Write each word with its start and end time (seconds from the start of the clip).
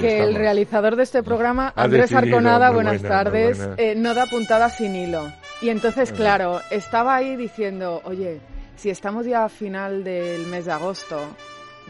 que 0.00 0.22
el 0.22 0.34
realizador 0.34 0.96
de 0.96 1.02
este 1.02 1.22
programa, 1.22 1.72
Andrés 1.76 2.12
Arconada, 2.12 2.70
buenas 2.70 3.02
tardes, 3.02 3.60
eh, 3.76 3.94
no 3.96 4.14
da 4.14 4.26
puntada 4.26 4.68
sin 4.70 4.94
hilo. 4.94 5.32
Y 5.60 5.70
entonces, 5.70 6.12
claro, 6.12 6.60
estaba 6.70 7.16
ahí 7.16 7.36
diciendo, 7.36 8.00
oye, 8.04 8.40
si 8.76 8.90
estamos 8.90 9.26
ya 9.26 9.44
a 9.44 9.48
final 9.48 10.04
del 10.04 10.46
mes 10.46 10.66
de 10.66 10.72
agosto, 10.72 11.18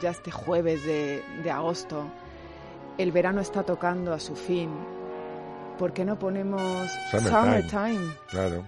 ya 0.00 0.10
este 0.10 0.30
jueves 0.30 0.84
de, 0.84 1.22
de 1.42 1.50
agosto, 1.50 2.10
el 2.98 3.12
verano 3.12 3.40
está 3.40 3.62
tocando 3.62 4.12
a 4.12 4.20
su 4.20 4.36
fin. 4.36 4.70
¿Por 5.78 5.92
qué 5.92 6.04
no 6.04 6.18
ponemos 6.18 6.90
Summertime? 7.10 8.14
Claro. 8.30 8.64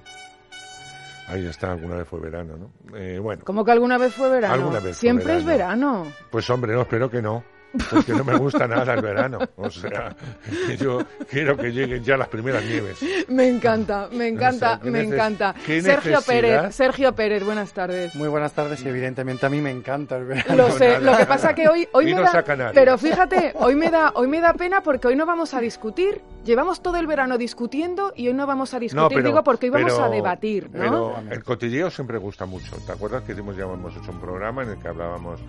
Ahí 1.28 1.46
está, 1.46 1.72
alguna 1.72 1.96
vez 1.96 2.08
fue 2.08 2.20
verano, 2.20 2.56
¿no? 2.56 2.96
Eh, 2.96 3.18
bueno. 3.18 3.42
¿Cómo 3.44 3.64
que 3.64 3.72
alguna 3.72 3.98
vez 3.98 4.14
fue 4.14 4.30
verano? 4.30 4.54
Alguna 4.54 4.80
vez 4.80 4.96
Siempre 4.96 5.36
es 5.36 5.44
verano. 5.44 6.06
Pues 6.30 6.48
hombre, 6.48 6.72
no, 6.72 6.82
espero 6.82 7.10
que 7.10 7.20
no 7.20 7.44
porque 7.90 8.12
no 8.12 8.24
me 8.24 8.36
gusta 8.36 8.66
nada 8.66 8.94
el 8.94 9.02
verano. 9.02 9.38
O 9.56 9.70
sea, 9.70 10.14
yo 10.78 11.04
quiero 11.28 11.56
que 11.56 11.70
lleguen 11.70 12.02
ya 12.02 12.16
las 12.16 12.28
primeras 12.28 12.64
nieves. 12.64 12.98
Me 13.28 13.48
encanta, 13.48 14.08
me 14.12 14.28
encanta, 14.28 14.80
me 14.82 15.02
encanta. 15.02 15.54
Sergio 15.64 16.20
Pérez, 16.22 16.74
Sergio 16.74 17.14
Pérez, 17.14 17.44
buenas 17.44 17.72
tardes. 17.72 18.14
Muy 18.14 18.28
buenas 18.28 18.52
tardes 18.52 18.82
y 18.82 18.88
evidentemente 18.88 19.46
a 19.46 19.48
mí 19.48 19.60
me 19.60 19.70
encanta 19.70 20.16
el 20.16 20.24
verano. 20.24 20.56
Lo 20.56 20.70
sé, 20.72 21.00
lo 21.00 21.16
que 21.16 21.26
pasa 21.26 21.54
que 21.54 21.68
hoy, 21.68 21.88
hoy 21.92 22.14
me 22.14 22.22
da, 22.22 22.44
pero 22.72 22.98
fíjate, 22.98 23.52
hoy 23.56 23.74
me 23.74 23.90
da, 23.90 24.12
hoy 24.14 24.28
me 24.28 24.40
da 24.40 24.52
pena 24.54 24.82
porque 24.82 25.08
hoy 25.08 25.16
no 25.16 25.26
vamos 25.26 25.54
a 25.54 25.60
discutir. 25.60 26.20
Llevamos 26.44 26.82
todo 26.82 26.96
el 26.96 27.06
verano 27.06 27.36
discutiendo 27.36 28.12
y 28.16 28.28
hoy 28.28 28.34
no 28.34 28.46
vamos 28.46 28.72
a 28.74 28.78
discutir, 28.78 29.22
digo, 29.22 29.42
porque 29.44 29.66
hoy 29.66 29.70
vamos 29.70 29.98
a 29.98 30.08
debatir, 30.08 30.70
¿no? 30.72 30.78
Pero 30.78 31.16
el 31.30 31.44
cotilleo 31.44 31.90
siempre 31.90 32.18
gusta 32.18 32.46
mucho. 32.46 32.76
¿Te 32.86 32.92
acuerdas 32.92 33.22
que 33.24 33.32
hicimos, 33.32 33.56
ya 33.56 33.64
hemos 33.64 33.96
hecho 33.96 34.10
un 34.10 34.20
programa 34.20 34.62
en 34.62 34.70
el 34.70 34.78
que 34.78 34.88
hablábamos 34.88 35.40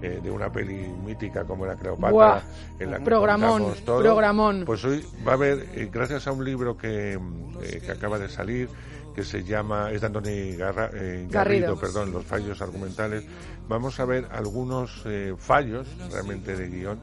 eh, 0.00 0.20
de 0.22 0.30
una 0.30 0.48
peli 0.48 0.86
mítica 1.04 1.42
como 1.44 1.66
la 1.66 1.74
Cleopatra, 1.74 2.44
en 2.78 2.92
la 2.92 2.98
que 2.98 3.04
programón, 3.04 3.74
programón. 3.84 4.62
Pues 4.64 4.84
hoy 4.84 5.04
va 5.26 5.32
a 5.32 5.34
haber, 5.34 5.70
eh, 5.74 5.90
gracias 5.92 6.28
a 6.28 6.32
un 6.32 6.44
libro 6.44 6.76
que, 6.76 7.14
eh, 7.14 7.82
que 7.84 7.90
acaba 7.90 8.16
de 8.16 8.28
salir, 8.28 8.68
que 9.12 9.24
se 9.24 9.42
llama, 9.42 9.90
es 9.90 10.00
de 10.02 10.06
Antoni 10.06 10.54
Garrido, 10.54 11.76
perdón, 11.76 12.12
los 12.12 12.24
fallos 12.24 12.62
argumentales, 12.62 13.24
vamos 13.68 14.00
a 14.00 14.04
ver 14.04 14.26
algunos 14.32 15.04
fallos 15.38 15.86
realmente 16.10 16.56
de 16.56 16.68
guion 16.68 16.98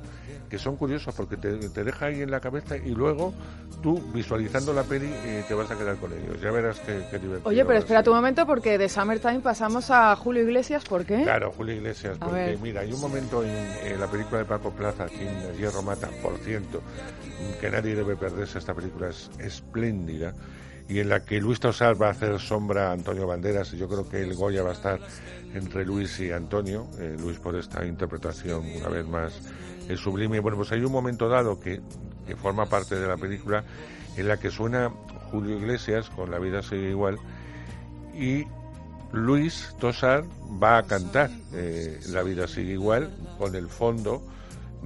que 0.49 0.57
son 0.57 0.75
curiosos 0.75 1.13
porque 1.15 1.37
te, 1.37 1.83
deja 1.83 2.05
ahí 2.07 2.21
en 2.21 2.31
la 2.31 2.39
cabeza 2.39 2.77
y 2.77 2.91
luego 2.91 3.33
tú 3.81 4.01
visualizando 4.13 4.73
la 4.73 4.83
peli 4.83 5.09
te 5.47 5.53
vas 5.53 5.69
a 5.71 5.77
quedar 5.77 5.97
con 5.97 6.11
ellos. 6.13 6.39
Ya 6.41 6.51
verás 6.51 6.79
qué, 6.79 6.93
divertido. 6.93 7.41
Oye, 7.43 7.65
pero 7.65 7.79
espera 7.79 8.03
tu 8.03 8.13
momento 8.13 8.45
porque 8.45 8.77
de 8.77 8.89
Summertime 8.89 9.39
pasamos 9.39 9.91
a 9.91 10.15
Julio 10.15 10.43
Iglesias, 10.43 10.83
¿por 10.85 11.05
qué? 11.05 11.23
Claro, 11.23 11.51
Julio 11.51 11.75
Iglesias, 11.75 12.17
porque 12.19 12.57
mira, 12.61 12.81
hay 12.81 12.93
un 12.93 13.01
momento 13.01 13.43
en, 13.43 13.99
la 13.99 14.07
película 14.07 14.39
de 14.39 14.45
Paco 14.45 14.71
Plaza, 14.71 15.07
en 15.07 15.57
Hierro 15.57 15.81
Mata, 15.81 16.09
por 16.21 16.37
ciento, 16.37 16.81
que 17.59 17.69
nadie 17.69 17.95
debe 17.95 18.15
perderse, 18.15 18.59
esta 18.59 18.73
película 18.73 19.09
es 19.09 19.29
espléndida 19.39 20.33
y 20.87 20.99
en 20.99 21.09
la 21.09 21.23
que 21.23 21.39
Luis 21.39 21.59
Tosar 21.59 21.99
va 22.01 22.07
a 22.07 22.11
hacer 22.11 22.39
sombra 22.39 22.89
a 22.89 22.93
Antonio 22.93 23.25
Banderas 23.25 23.73
y 23.73 23.77
yo 23.77 23.87
creo 23.87 24.07
que 24.07 24.21
el 24.21 24.35
Goya 24.35 24.63
va 24.63 24.69
a 24.69 24.73
estar 24.73 24.99
entre 25.53 25.85
Luis 25.85 26.19
y 26.19 26.31
Antonio, 26.31 26.87
eh, 26.99 27.15
Luis 27.19 27.39
por 27.39 27.55
esta 27.55 27.85
interpretación 27.85 28.65
una 28.75 28.89
vez 28.89 29.07
más 29.07 29.41
el 29.87 29.97
sublime. 29.97 30.39
Bueno, 30.39 30.57
pues 30.57 30.71
hay 30.71 30.81
un 30.81 30.91
momento 30.91 31.27
dado 31.29 31.59
que, 31.59 31.81
que 32.27 32.35
forma 32.35 32.65
parte 32.67 32.95
de 32.95 33.07
la 33.07 33.17
película 33.17 33.63
en 34.17 34.27
la 34.27 34.37
que 34.37 34.51
suena 34.51 34.91
Julio 35.31 35.57
Iglesias 35.57 36.09
con 36.09 36.31
La 36.31 36.39
vida 36.39 36.61
sigue 36.61 36.89
igual 36.89 37.17
y 38.13 38.45
Luis 39.11 39.75
Tosar 39.79 40.23
va 40.61 40.77
a 40.77 40.83
cantar 40.83 41.29
eh, 41.53 41.99
La 42.09 42.23
vida 42.23 42.47
sigue 42.47 42.73
igual 42.73 43.11
con 43.37 43.55
el 43.55 43.69
fondo 43.69 44.23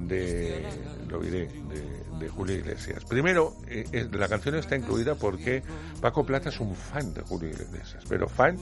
de, 0.06 0.64
lo 1.08 1.20
diré, 1.20 1.46
de 1.46 2.00
de 2.20 2.28
Julio 2.28 2.54
Iglesias. 2.54 3.04
Primero, 3.06 3.54
eh, 3.66 4.08
la 4.12 4.28
canción 4.28 4.54
está 4.54 4.76
incluida 4.76 5.16
porque 5.16 5.62
Paco 6.00 6.24
Plata 6.24 6.50
es 6.50 6.60
un 6.60 6.74
fan 6.76 7.12
de 7.14 7.22
Julio 7.22 7.48
Iglesias, 7.48 8.04
pero 8.08 8.28
fan 8.28 8.56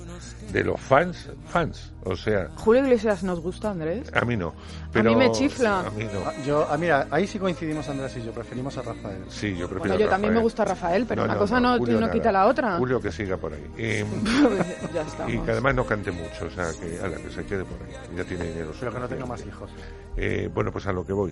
de 0.53 0.65
los 0.65 0.81
fans, 0.81 1.29
fans. 1.49 1.93
O 2.05 2.17
sea. 2.17 2.49
¿Julio 2.57 2.85
Iglesias 2.85 3.23
nos 3.25 3.41
gusta, 3.41 3.71
Andrés? 3.71 4.11
A 4.15 4.25
mí 4.25 4.37
no. 4.37 4.55
Pero 4.93 5.11
a 5.11 5.13
mí 5.13 5.19
me 5.19 5.31
chifla. 5.33 5.81
A 5.81 5.91
mí 5.91 6.05
no. 6.05 6.21
Ah, 6.25 6.33
yo, 6.47 6.67
ah, 6.71 6.77
mira, 6.79 7.09
ahí 7.11 7.27
sí 7.27 7.39
coincidimos 7.39 7.87
Andrés 7.89 8.17
y 8.17 8.25
yo, 8.25 8.33
preferimos 8.33 8.79
a 8.79 8.83
Rafael. 8.83 9.25
Sí, 9.29 9.51
yo 9.51 9.69
prefiero 9.69 9.81
bueno, 9.81 9.99
yo 9.99 10.09
también 10.09 10.33
me 10.33 10.41
gusta 10.41 10.65
Rafael, 10.65 11.05
pero 11.07 11.25
una 11.25 11.37
cosa 11.37 11.61
no, 11.61 11.77
no, 11.79 12.11
quita 12.11 12.33
la 12.33 12.47
otra. 12.47 12.79
Julio 12.79 13.01
que 13.01 13.11
siga 13.11 13.37
por 13.37 13.53
ahí. 13.53 13.67
Em, 13.77 14.07
y 15.29 15.39
que 15.39 15.51
además 15.51 15.75
no 15.75 15.85
cante 15.85 16.13
mucho, 16.13 16.47
o 16.47 16.51
sea, 16.51 16.71
que, 16.81 17.01
a 17.01 17.09
la 17.09 17.17
que 17.17 17.31
se 17.31 17.45
quede 17.45 17.65
por 17.65 17.77
ahí. 17.83 18.17
Ya 18.17 18.25
tiene 18.25 18.45
dinero. 18.45 18.73
Pero 18.79 18.93
que 18.93 19.01
no 19.01 19.09
tenga 19.09 19.27
más 19.27 19.45
hijos. 19.45 19.71
Eh, 20.17 20.49
bueno, 20.53 20.71
pues 20.71 20.87
a 20.87 20.93
lo 20.93 21.05
que 21.05 21.13
voy. 21.13 21.28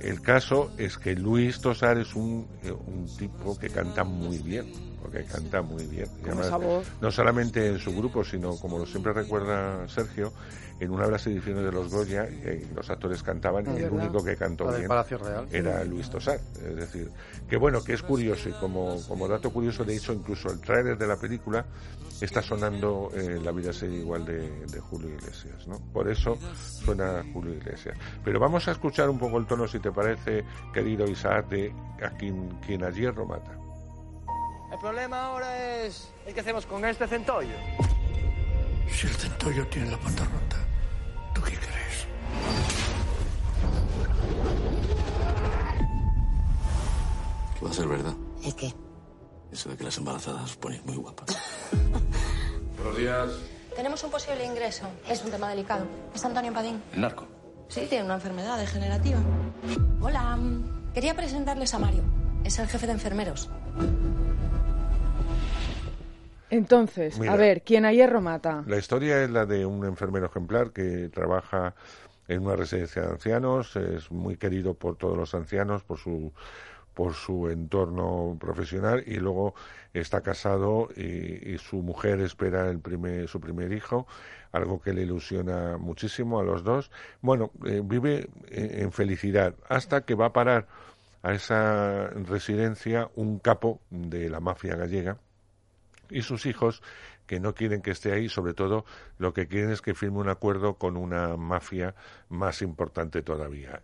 El 0.00 0.20
caso 0.20 0.70
es 0.76 0.98
que 0.98 1.14
Luis 1.14 1.60
Tosar 1.60 1.98
es 1.98 2.14
un, 2.14 2.46
eh, 2.62 2.72
tipo 3.18 3.58
que 3.58 3.70
canta 3.70 4.04
muy 4.04 4.38
bien, 4.38 4.66
porque 5.04 5.22
canta 5.24 5.60
muy 5.60 5.84
bien. 5.84 6.08
no 7.02 7.10
solamente 7.10 7.68
en 7.68 7.78
su 7.78 7.94
grupo, 7.94 8.24
sino 8.24 8.56
como 8.56 8.86
siempre 8.86 9.12
recuerda 9.12 9.86
Sergio, 9.86 10.32
en 10.80 10.90
una 10.90 11.04
de 11.04 11.12
las 11.12 11.26
ediciones 11.26 11.62
de 11.62 11.70
los 11.70 11.92
Goya 11.92 12.26
eh, 12.26 12.66
los 12.74 12.88
actores 12.88 13.22
cantaban 13.22 13.66
y 13.76 13.82
el 13.82 13.90
único 13.90 14.24
que 14.24 14.34
cantó 14.34 14.72
bien 14.72 14.88
era 15.52 15.84
Luis 15.84 16.08
Tosar. 16.08 16.40
Es 16.56 16.76
decir, 16.76 17.10
que 17.46 17.58
bueno, 17.58 17.84
que 17.84 17.92
es 17.92 18.02
curioso 18.02 18.48
y 18.48 18.52
como, 18.52 18.98
como 19.06 19.28
dato 19.28 19.52
curioso, 19.52 19.84
de 19.84 19.94
hecho, 19.94 20.14
incluso 20.14 20.50
el 20.50 20.60
trailer 20.60 20.96
de 20.96 21.06
la 21.06 21.16
película 21.16 21.66
está 22.22 22.40
sonando 22.40 23.10
eh, 23.14 23.38
La 23.44 23.52
vida 23.52 23.74
sería 23.74 23.98
igual 23.98 24.24
de, 24.24 24.80
Julio 24.80 25.10
Iglesias, 25.10 25.68
¿no? 25.68 25.78
Por 25.92 26.08
eso 26.08 26.38
suena 26.82 27.22
Julio 27.30 27.52
Iglesias. 27.52 27.98
Pero 28.24 28.40
vamos 28.40 28.66
a 28.68 28.72
escuchar 28.72 29.10
un 29.10 29.18
poco 29.18 29.36
el 29.36 29.44
tono, 29.44 29.68
si 29.68 29.80
te 29.80 29.92
parece, 29.92 30.44
querido 30.72 31.06
Isaac, 31.06 31.48
de 31.50 31.74
a 32.02 32.08
quien, 32.16 32.48
quien 32.66 32.84
a 32.84 32.90
hierro 32.90 33.26
mata. 33.26 33.63
El 34.74 34.80
problema 34.80 35.26
ahora 35.26 35.84
es, 35.84 36.10
¿qué 36.34 36.40
hacemos 36.40 36.66
con 36.66 36.84
este 36.84 37.06
centollo? 37.06 37.54
Si 38.90 39.06
el 39.06 39.14
centollo 39.14 39.64
tiene 39.68 39.92
la 39.92 39.96
pata 39.96 40.24
rota, 40.24 40.56
¿tú 41.32 41.42
qué 41.42 41.52
crees? 41.52 42.06
¿Qué 47.56 47.64
va 47.64 47.70
a 47.70 47.72
ser 47.72 47.86
verdad? 47.86 48.14
¿El 48.42 48.56
qué? 48.56 48.74
Eso 49.52 49.68
de 49.68 49.76
que 49.76 49.84
las 49.84 49.96
embarazadas 49.96 50.42
os 50.42 50.56
ponéis 50.56 50.84
muy 50.84 50.96
guapas. 50.96 51.38
Buenos 52.76 52.96
días. 52.98 53.30
Tenemos 53.76 54.02
un 54.02 54.10
posible 54.10 54.44
ingreso. 54.44 54.88
Es 55.08 55.24
un 55.24 55.30
tema 55.30 55.48
delicado. 55.50 55.86
Es 56.12 56.24
Antonio 56.24 56.52
Padín. 56.52 56.82
¿El 56.92 57.02
narco? 57.02 57.28
Sí, 57.68 57.86
tiene 57.88 58.06
una 58.06 58.14
enfermedad 58.14 58.58
degenerativa. 58.58 59.20
Hola. 60.00 60.36
Quería 60.92 61.14
presentarles 61.14 61.72
a 61.74 61.78
Mario. 61.78 62.02
Es 62.42 62.58
el 62.58 62.66
jefe 62.66 62.86
de 62.88 62.92
enfermeros. 62.92 63.48
Entonces, 66.54 67.20
a 67.20 67.34
ver, 67.34 67.62
¿quién 67.62 67.84
a 67.84 67.92
hierro 67.92 68.20
mata? 68.20 68.62
La 68.68 68.78
historia 68.78 69.24
es 69.24 69.30
la 69.30 69.44
de 69.44 69.66
un 69.66 69.84
enfermero 69.84 70.26
ejemplar 70.26 70.70
que 70.70 71.08
trabaja 71.08 71.74
en 72.28 72.42
una 72.46 72.54
residencia 72.54 73.02
de 73.02 73.08
ancianos, 73.08 73.74
es 73.74 74.12
muy 74.12 74.36
querido 74.36 74.74
por 74.74 74.96
todos 74.96 75.18
los 75.18 75.34
ancianos, 75.34 75.82
por 75.82 75.98
su 75.98 76.32
por 76.94 77.14
su 77.14 77.50
entorno 77.50 78.36
profesional 78.38 79.02
y 79.04 79.16
luego 79.16 79.56
está 79.92 80.20
casado 80.20 80.90
y, 80.96 81.58
su 81.58 81.82
mujer 81.82 82.20
espera 82.20 82.70
el 82.70 82.78
primer, 82.78 83.26
su 83.26 83.40
primer 83.40 83.72
hijo, 83.72 84.06
algo 84.52 84.80
que 84.80 84.92
le 84.92 85.02
ilusiona 85.02 85.76
muchísimo 85.76 86.38
a 86.38 86.44
los 86.44 86.62
dos. 86.62 86.92
Bueno, 87.20 87.50
eh, 87.66 87.80
vive 87.82 88.28
en, 88.48 88.92
felicidad 88.92 89.56
hasta 89.68 90.02
que 90.02 90.14
va 90.14 90.26
a 90.26 90.32
parar 90.32 90.68
a 91.24 91.34
esa 91.34 92.10
residencia 92.10 93.10
un 93.16 93.40
capo 93.40 93.80
de 93.90 94.30
la 94.30 94.38
mafia 94.38 94.76
gallega 94.76 95.18
y 96.14 96.22
sus 96.22 96.46
hijos 96.46 96.82
que 97.26 97.40
no 97.40 97.54
quieren 97.54 97.82
que 97.82 97.90
esté 97.90 98.12
ahí, 98.12 98.28
sobre 98.28 98.54
todo 98.54 98.84
lo 99.18 99.34
que 99.34 99.48
quieren 99.48 99.70
es 99.70 99.82
que 99.82 99.94
firme 99.94 100.18
un 100.18 100.28
acuerdo 100.28 100.74
con 100.74 100.96
una 100.96 101.36
mafia 101.36 101.94
más 102.28 102.62
importante 102.62 103.22
todavía. 103.22 103.82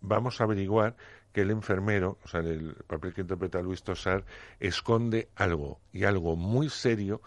Vamos 0.00 0.40
a 0.40 0.44
averiguar 0.44 0.96
que 1.32 1.42
el 1.42 1.50
enfermero, 1.50 2.18
o 2.24 2.28
sea, 2.28 2.40
el 2.40 2.74
papel 2.86 3.14
que 3.14 3.22
interpreta 3.22 3.62
Luis 3.62 3.82
Tosar, 3.82 4.24
esconde 4.60 5.28
algo, 5.36 5.80
y 5.92 6.04
algo 6.04 6.36
muy 6.36 6.68
serio 6.68 7.22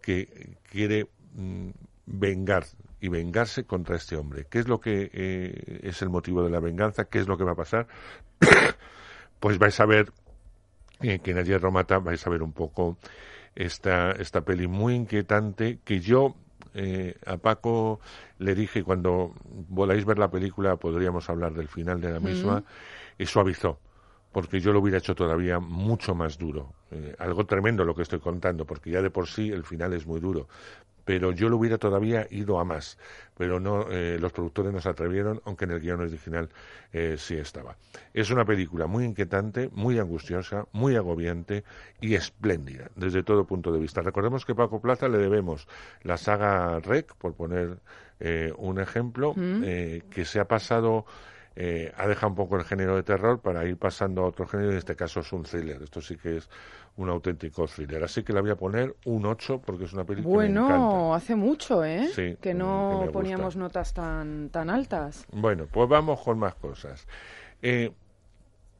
que 0.00 0.56
quiere 0.70 1.08
mm, 1.34 1.70
vengar 2.06 2.64
y 3.00 3.08
vengarse 3.08 3.64
contra 3.64 3.96
este 3.96 4.16
hombre. 4.16 4.46
¿Qué 4.48 4.58
es 4.58 4.68
lo 4.68 4.80
que 4.80 5.10
eh, 5.12 5.80
es 5.82 6.02
el 6.02 6.08
motivo 6.08 6.42
de 6.42 6.50
la 6.50 6.60
venganza? 6.60 7.04
¿Qué 7.04 7.18
es 7.18 7.28
lo 7.28 7.36
que 7.38 7.44
va 7.44 7.52
a 7.52 7.56
pasar? 7.56 7.86
pues 9.40 9.58
vais 9.58 9.78
a 9.80 9.86
ver, 9.86 10.12
eh, 11.02 11.18
que 11.20 11.34
nadie 11.34 11.58
Romata, 11.58 11.98
vais 11.98 12.24
a 12.26 12.30
ver 12.30 12.42
un 12.42 12.52
poco 12.52 12.98
esta, 13.54 14.12
esta 14.12 14.42
peli 14.42 14.66
muy 14.66 14.94
inquietante 14.94 15.78
que 15.84 16.00
yo 16.00 16.34
eh, 16.74 17.16
a 17.26 17.36
Paco 17.36 18.00
le 18.38 18.54
dije 18.54 18.84
cuando 18.84 19.34
voláis 19.68 20.04
ver 20.04 20.18
la 20.18 20.30
película 20.30 20.76
podríamos 20.76 21.28
hablar 21.28 21.52
del 21.54 21.68
final 21.68 22.00
de 22.00 22.12
la 22.12 22.20
misma 22.20 22.62
y 23.18 23.26
suavizó, 23.26 23.80
porque 24.32 24.60
yo 24.60 24.72
lo 24.72 24.80
hubiera 24.80 24.98
hecho 24.98 25.14
todavía 25.14 25.58
mucho 25.58 26.14
más 26.14 26.38
duro. 26.38 26.74
eh, 26.92 27.14
algo 27.18 27.44
tremendo 27.46 27.84
lo 27.84 27.94
que 27.94 28.02
estoy 28.02 28.20
contando, 28.20 28.64
porque 28.64 28.90
ya 28.90 29.02
de 29.02 29.10
por 29.10 29.26
sí 29.26 29.50
el 29.50 29.64
final 29.64 29.92
es 29.94 30.06
muy 30.06 30.20
duro 30.20 30.48
pero 31.10 31.32
yo 31.32 31.48
lo 31.48 31.56
hubiera 31.56 31.76
todavía 31.76 32.28
ido 32.30 32.60
a 32.60 32.64
más. 32.64 32.96
Pero 33.36 33.58
no, 33.58 33.90
eh, 33.90 34.16
los 34.20 34.30
productores 34.30 34.72
no 34.72 34.80
se 34.80 34.90
atrevieron, 34.90 35.40
aunque 35.44 35.64
en 35.64 35.72
el 35.72 35.80
guion 35.80 36.02
original 36.02 36.50
eh, 36.92 37.16
sí 37.18 37.34
estaba. 37.34 37.76
Es 38.14 38.30
una 38.30 38.44
película 38.44 38.86
muy 38.86 39.04
inquietante, 39.04 39.70
muy 39.72 39.98
angustiosa, 39.98 40.66
muy 40.70 40.94
agobiante 40.94 41.64
y 42.00 42.14
espléndida 42.14 42.92
desde 42.94 43.24
todo 43.24 43.44
punto 43.44 43.72
de 43.72 43.80
vista. 43.80 44.02
Recordemos 44.02 44.44
que 44.44 44.54
Paco 44.54 44.80
Plaza 44.80 45.08
le 45.08 45.18
debemos 45.18 45.66
la 46.04 46.16
saga 46.16 46.78
Rec, 46.78 47.12
por 47.16 47.34
poner 47.34 47.78
eh, 48.20 48.52
un 48.56 48.78
ejemplo, 48.78 49.34
mm. 49.34 49.62
que 50.10 50.24
se 50.24 50.38
ha 50.38 50.44
pasado 50.44 51.06
eh, 51.56 51.92
ha 51.96 52.06
dejado 52.06 52.28
un 52.28 52.36
poco 52.36 52.56
el 52.56 52.64
género 52.64 52.94
de 52.94 53.02
terror 53.02 53.40
para 53.40 53.66
ir 53.66 53.76
pasando 53.76 54.22
a 54.22 54.28
otro 54.28 54.46
género, 54.46 54.70
en 54.70 54.78
este 54.78 54.94
caso 54.94 55.20
es 55.20 55.32
un 55.32 55.42
thriller. 55.42 55.82
Esto 55.82 56.00
sí 56.00 56.16
que 56.16 56.38
es 56.38 56.48
un 57.02 57.08
auténtico 57.08 57.66
thriller. 57.66 58.04
Así 58.04 58.22
que 58.22 58.32
le 58.32 58.40
voy 58.40 58.50
a 58.50 58.56
poner 58.56 58.94
un 59.04 59.26
8 59.26 59.62
porque 59.64 59.84
es 59.84 59.92
una 59.92 60.04
película 60.04 60.34
bueno, 60.34 60.66
que 60.66 60.72
me 60.72 60.78
encanta. 60.78 61.14
hace 61.14 61.36
mucho, 61.36 61.84
¿eh? 61.84 62.36
que 62.40 62.54
no 62.54 63.08
poníamos 63.12 63.56
notas 63.56 63.92
tan, 63.94 64.50
tan 64.50 64.70
altas. 64.70 65.26
Bueno, 65.32 65.66
pues 65.70 65.88
vamos 65.88 66.20
con 66.20 66.38
más 66.38 66.54
cosas. 66.54 67.06
Eh, 67.62 67.92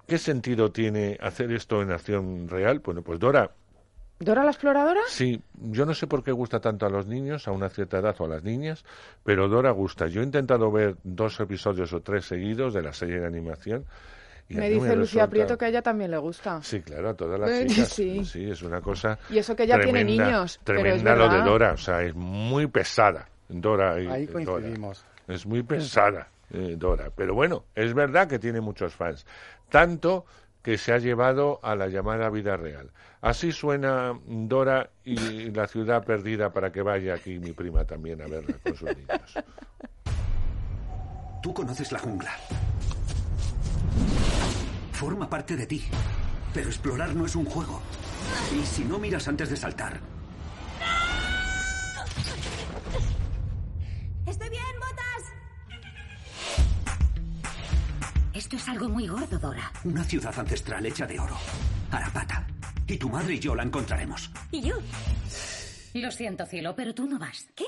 ¿Qué 0.06 0.18
sentido 0.18 0.72
tiene 0.72 1.16
hacer 1.20 1.52
esto 1.52 1.82
en 1.82 1.92
acción 1.92 2.48
real? 2.48 2.80
Bueno, 2.80 3.02
pues 3.02 3.18
Dora 3.18 3.50
¿Dora 4.18 4.44
la 4.44 4.50
exploradora? 4.50 5.00
Sí, 5.08 5.40
yo 5.54 5.86
no 5.86 5.94
sé 5.94 6.06
por 6.06 6.22
qué 6.22 6.30
gusta 6.30 6.60
tanto 6.60 6.84
a 6.84 6.90
los 6.90 7.06
niños, 7.06 7.48
a 7.48 7.52
una 7.52 7.70
cierta 7.70 8.00
edad 8.00 8.14
o 8.18 8.26
a 8.26 8.28
las 8.28 8.44
niñas, 8.44 8.84
pero 9.24 9.48
Dora 9.48 9.70
gusta. 9.70 10.08
Yo 10.08 10.20
he 10.20 10.24
intentado 10.24 10.70
ver 10.70 10.96
dos 11.04 11.40
episodios 11.40 11.94
o 11.94 12.02
tres 12.02 12.26
seguidos 12.26 12.74
de 12.74 12.82
la 12.82 12.92
serie 12.92 13.18
de 13.18 13.26
animación. 13.26 13.86
Y 14.50 14.56
me 14.56 14.68
dice 14.68 14.96
Lucía 14.96 15.28
Prieto 15.28 15.56
que 15.56 15.66
a 15.66 15.68
ella 15.68 15.80
también 15.80 16.10
le 16.10 16.18
gusta. 16.18 16.60
Sí, 16.62 16.80
claro, 16.80 17.10
a 17.10 17.14
todas 17.14 17.38
las 17.38 17.66
chicas. 17.66 17.88
Sí. 18.30 18.50
es 18.50 18.62
una 18.62 18.80
cosa. 18.80 19.16
Y 19.30 19.38
eso 19.38 19.54
que 19.54 19.62
ella 19.62 19.78
tiene 19.78 20.02
niños. 20.04 20.58
Tremenda 20.64 21.14
lo 21.14 21.28
de 21.28 21.38
Dora, 21.42 21.72
o 21.72 21.76
sea, 21.76 22.02
es 22.02 22.14
muy 22.14 22.66
pesada. 22.66 23.28
Dora. 23.48 23.92
Ahí 23.92 24.26
coincidimos. 24.26 25.04
Es 25.28 25.46
muy 25.46 25.62
pesada, 25.62 26.28
eh, 26.52 26.74
Dora. 26.76 27.10
Pero 27.14 27.34
bueno, 27.34 27.64
es 27.76 27.94
verdad 27.94 28.26
que 28.26 28.40
tiene 28.40 28.60
muchos 28.60 28.92
fans. 28.92 29.24
Tanto 29.68 30.24
que 30.62 30.76
se 30.76 30.92
ha 30.92 30.98
llevado 30.98 31.60
a 31.62 31.76
la 31.76 31.86
llamada 31.86 32.28
vida 32.28 32.56
real. 32.56 32.90
Así 33.20 33.52
suena 33.52 34.18
Dora 34.26 34.90
y 35.04 35.14
la 35.52 35.68
ciudad 35.68 36.04
perdida 36.04 36.52
para 36.52 36.72
que 36.72 36.82
vaya 36.82 37.14
aquí 37.14 37.38
mi 37.38 37.52
prima 37.52 37.84
también 37.84 38.20
a 38.20 38.26
verla 38.26 38.56
con 38.64 38.74
sus 38.74 38.96
niños. 38.96 39.34
Tú 41.40 41.54
conoces 41.54 41.92
la 41.92 42.00
jungla. 42.00 42.32
Forma 45.00 45.30
parte 45.30 45.56
de 45.56 45.66
ti. 45.66 45.82
Pero 46.52 46.68
explorar 46.68 47.14
no 47.14 47.24
es 47.24 47.34
un 47.34 47.46
juego. 47.46 47.80
Y 48.54 48.66
si 48.66 48.84
no 48.84 48.98
miras 48.98 49.26
antes 49.28 49.48
de 49.48 49.56
saltar. 49.56 49.98
Estoy 54.26 54.50
bien, 54.50 54.60
Esto 58.34 58.56
es 58.56 58.68
algo 58.68 58.90
muy 58.90 59.08
gordo, 59.08 59.38
Dora. 59.38 59.72
Una 59.84 60.04
ciudad 60.04 60.38
ancestral 60.38 60.84
hecha 60.84 61.06
de 61.06 61.18
oro. 61.18 61.38
Arapata. 61.90 62.46
Y 62.86 62.98
tu 62.98 63.08
madre 63.08 63.36
y 63.36 63.38
yo 63.38 63.54
la 63.54 63.62
encontraremos. 63.62 64.30
¿Y 64.50 64.60
yo? 64.60 64.74
Lo 65.94 66.10
siento, 66.10 66.44
cielo, 66.44 66.76
pero 66.76 66.94
tú 66.94 67.06
no 67.06 67.18
vas. 67.18 67.46
¿Qué? 67.56 67.64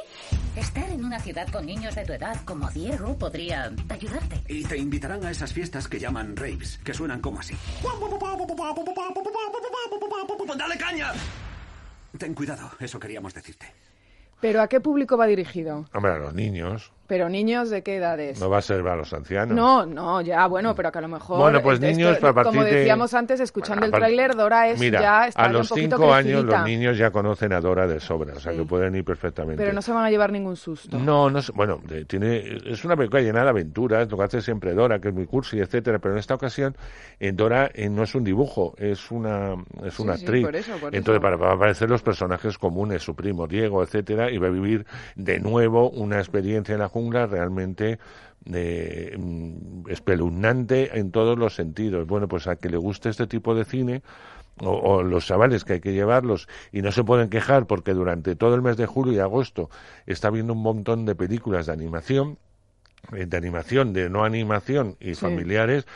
Estar 0.56 0.90
en 0.90 1.02
una 1.02 1.18
ciudad 1.18 1.48
con 1.48 1.64
niños 1.64 1.94
de 1.94 2.04
tu 2.04 2.12
edad 2.12 2.36
como 2.44 2.70
Diego 2.70 3.16
podría 3.16 3.72
ayudarte. 3.88 4.42
Y 4.48 4.64
te 4.64 4.76
invitarán 4.76 5.24
a 5.24 5.30
esas 5.30 5.50
fiestas 5.50 5.88
que 5.88 5.98
llaman 5.98 6.36
raves, 6.36 6.78
que 6.84 6.92
suenan 6.92 7.20
como 7.22 7.40
así. 7.40 7.56
¡Dale 10.58 10.76
caña! 10.76 11.12
Ten 12.18 12.34
cuidado, 12.34 12.70
eso 12.78 13.00
queríamos 13.00 13.32
decirte. 13.32 13.66
¿Pero 14.42 14.60
a 14.60 14.68
qué 14.68 14.80
público 14.80 15.16
va 15.16 15.26
dirigido? 15.26 15.86
Hombre, 15.94 16.12
a 16.12 16.18
los 16.18 16.34
niños. 16.34 16.92
¿Pero 17.12 17.28
niños 17.28 17.68
de 17.68 17.82
qué 17.82 17.96
edades? 17.96 18.40
No 18.40 18.48
va 18.48 18.56
a 18.56 18.62
ser 18.62 18.82
para 18.82 18.96
los 18.96 19.12
ancianos. 19.12 19.54
No, 19.54 19.84
no, 19.84 20.22
ya, 20.22 20.46
bueno, 20.46 20.74
pero 20.74 20.90
que 20.90 20.96
a 20.96 21.02
lo 21.02 21.08
mejor... 21.08 21.36
Bueno, 21.36 21.60
pues 21.60 21.78
niños 21.78 22.16
para 22.16 22.32
partir 22.32 22.52
Como 22.52 22.64
decíamos 22.64 23.12
antes, 23.12 23.38
escuchando 23.38 23.84
el 23.84 23.92
tráiler, 23.92 24.34
Dora 24.34 24.70
es 24.70 24.80
ya... 24.80 25.26
Está 25.26 25.42
a 25.42 25.52
los 25.52 25.68
cinco 25.68 26.14
años 26.14 26.42
los 26.42 26.64
niños 26.64 26.96
ya 26.96 27.10
conocen 27.10 27.52
a 27.52 27.60
Dora 27.60 27.86
de 27.86 28.00
sobra, 28.00 28.32
o 28.32 28.40
sea 28.40 28.54
que 28.54 28.64
pueden 28.64 28.94
ir 28.94 29.04
perfectamente. 29.04 29.62
Pero 29.62 29.74
no 29.74 29.82
se 29.82 29.92
van 29.92 30.06
a 30.06 30.10
llevar 30.10 30.32
ningún 30.32 30.56
susto. 30.56 30.98
No, 30.98 31.28
no 31.28 31.40
bueno, 31.52 31.82
tiene, 32.06 32.56
es 32.64 32.82
una 32.82 32.96
película 32.96 33.20
llena 33.20 33.42
de 33.42 33.50
aventuras, 33.50 34.10
lo 34.10 34.16
que 34.16 34.24
hace 34.24 34.40
siempre 34.40 34.72
Dora, 34.72 34.98
que 34.98 35.08
es 35.08 35.14
muy 35.14 35.26
cursi, 35.26 35.58
etcétera, 35.58 35.98
pero 35.98 36.14
en 36.14 36.18
esta 36.18 36.34
ocasión 36.34 36.74
en 37.20 37.36
Dora 37.36 37.70
eh, 37.74 37.90
no 37.90 38.04
es 38.04 38.14
un 38.14 38.24
dibujo, 38.24 38.72
es 38.78 39.10
una, 39.10 39.54
es 39.84 39.98
una 40.00 40.14
actriz. 40.14 40.46
por 40.46 40.56
eso, 40.56 40.78
por 40.78 40.96
Entonces, 40.96 41.20
para, 41.20 41.36
para 41.36 41.52
aparecer 41.52 41.90
los 41.90 42.00
personajes 42.00 42.56
comunes, 42.56 43.02
su 43.02 43.14
primo 43.14 43.46
Diego, 43.46 43.82
etcétera, 43.82 44.30
y 44.30 44.38
va 44.38 44.46
a 44.46 44.50
vivir 44.50 44.86
de 45.14 45.40
nuevo 45.40 45.90
una 45.90 46.16
experiencia 46.16 46.72
en 46.72 46.78
la 46.78 46.88
jungla 46.88 47.01
realmente 47.10 47.98
de, 48.44 49.16
mm, 49.18 49.88
espeluznante 49.90 50.98
en 50.98 51.10
todos 51.10 51.38
los 51.38 51.54
sentidos. 51.54 52.06
Bueno, 52.06 52.28
pues 52.28 52.46
a 52.46 52.56
que 52.56 52.68
le 52.68 52.76
guste 52.76 53.08
este 53.08 53.26
tipo 53.26 53.54
de 53.54 53.64
cine, 53.64 54.02
o, 54.60 55.02
los 55.02 55.26
chavales 55.26 55.64
que 55.64 55.74
hay 55.74 55.80
que 55.80 55.92
llevarlos 55.92 56.48
y 56.72 56.82
no 56.82 56.92
se 56.92 57.04
pueden 57.04 57.30
quejar 57.30 57.66
porque 57.66 57.94
durante 57.94 58.36
todo 58.36 58.54
el 58.54 58.62
mes 58.62 58.76
de 58.76 58.86
julio 58.86 59.12
y 59.14 59.18
agosto 59.18 59.70
está 60.06 60.30
viendo 60.30 60.52
un 60.52 60.62
montón 60.62 61.04
de 61.04 61.14
películas 61.14 61.66
de 61.66 61.72
animación, 61.72 62.38
eh, 63.12 63.26
de 63.26 63.36
animación, 63.36 63.92
de 63.92 64.08
no 64.08 64.24
animación 64.24 64.96
y 65.00 65.14
familiares, 65.14 65.86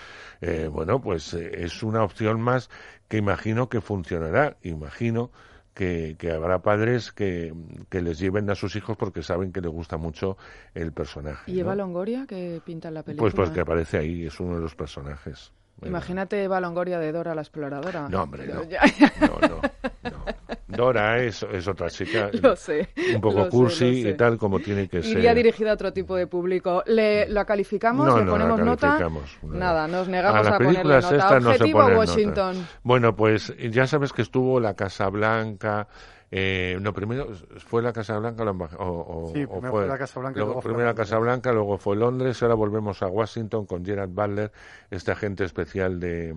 eh, 0.41 0.69
bueno, 0.71 1.01
pues 1.01 1.35
eh, 1.35 1.65
es 1.65 1.83
una 1.83 2.03
opción 2.03 2.41
más 2.41 2.71
que 3.09 3.19
imagino 3.19 3.69
que 3.69 3.81
funcionará, 3.81 4.57
imagino 4.63 5.31
que, 5.77 6.33
habrá 6.35 6.61
padres 6.61 7.13
que, 7.13 7.53
les 7.91 8.19
lleven 8.19 8.49
a 8.49 8.55
sus 8.55 8.75
hijos 8.77 8.97
porque 8.97 9.23
saben 9.23 9.53
que 9.53 9.61
les 9.61 9.71
gusta 9.71 9.99
mucho 9.99 10.39
el 10.75 10.93
personaje. 10.93 11.51
¿Y 11.51 11.61
Eva 11.61 11.75
Longoria 11.77 12.25
que 12.27 12.63
pinta 12.65 12.89
en 12.89 12.95
la 12.95 13.03
película? 13.03 13.31
Pues 13.31 13.35
porque 13.35 13.61
aparece 13.61 13.99
ahí, 13.99 14.25
es 14.25 14.41
uno 14.41 14.57
de 14.57 14.63
los 14.63 14.75
personajes. 14.75 15.53
Imagínate 15.83 16.43
Eva 16.43 16.61
Longoria 16.61 16.99
de 16.99 17.13
Dora 17.13 17.35
la 17.35 17.43
exploradora. 17.43 18.09
No, 18.09 18.23
hombre, 18.23 18.47
no. 18.47 18.63
no, 19.21 19.61
no, 20.03 20.25
Dora 20.69 21.23
es, 21.23 21.45
es 21.45 21.69
otra 21.69 21.89
chica. 21.89 22.31
Un 23.15 23.21
poco 23.21 23.49
cursi 23.49 24.09
y 24.09 24.15
tal 24.15 24.37
como 24.37 24.59
tiene 24.59 24.89
que 24.89 25.03
ser. 25.03 25.19
Iría 25.19 25.35
dirigida 25.35 25.71
a 25.71 25.75
otro 25.75 25.93
tipo 25.93 26.17
de 26.17 26.27
público. 26.27 26.83
¿Le, 26.87 27.29
¿La 27.29 27.45
calificamos? 27.45 28.07
¿Le 28.19 28.29
ponemos 28.29 28.61
nota? 28.61 28.99
Nada, 29.43 29.87
nos 29.87 30.09
negamos 30.09 30.47
a, 30.47 30.57
a 30.57 30.59
ponerle 30.59 31.01
nota. 31.01 31.39
Objetivo 31.39 31.87
Washington. 31.87 32.67
Bueno, 32.83 33.15
pues 33.15 33.55
ya 33.71 33.87
sabes 33.87 34.13
que 34.13 34.23
estuvo 34.23 34.59
la 34.59 34.75
Casa 34.75 35.09
Blanca, 35.09 35.87
eh, 36.31 36.77
no, 36.81 36.93
primero 36.93 37.29
fue 37.59 37.83
la 37.83 37.93
Casa 37.93 38.19
Blanca 38.19 38.43
o, 38.79 39.31
sí, 39.33 39.47
primero 39.47 39.71
fue, 39.71 39.87
la 39.87 39.97
Casa 39.97 40.19
Blanca. 40.19 40.41
Luego, 40.41 40.61
primero 40.61 40.87
la 40.87 40.95
Casa 40.95 41.19
Blanca, 41.19 41.53
luego 41.53 41.79
fue 41.79 41.95
Londres, 41.95 42.43
ahora 42.43 42.55
volvemos 42.55 43.01
a 43.03 43.07
Washington 43.07 43.65
con 43.65 43.85
Gerard 43.85 44.11
Butler, 44.11 44.51
este 44.91 45.13
agente 45.13 45.45
especial 45.45 46.01
de, 46.01 46.35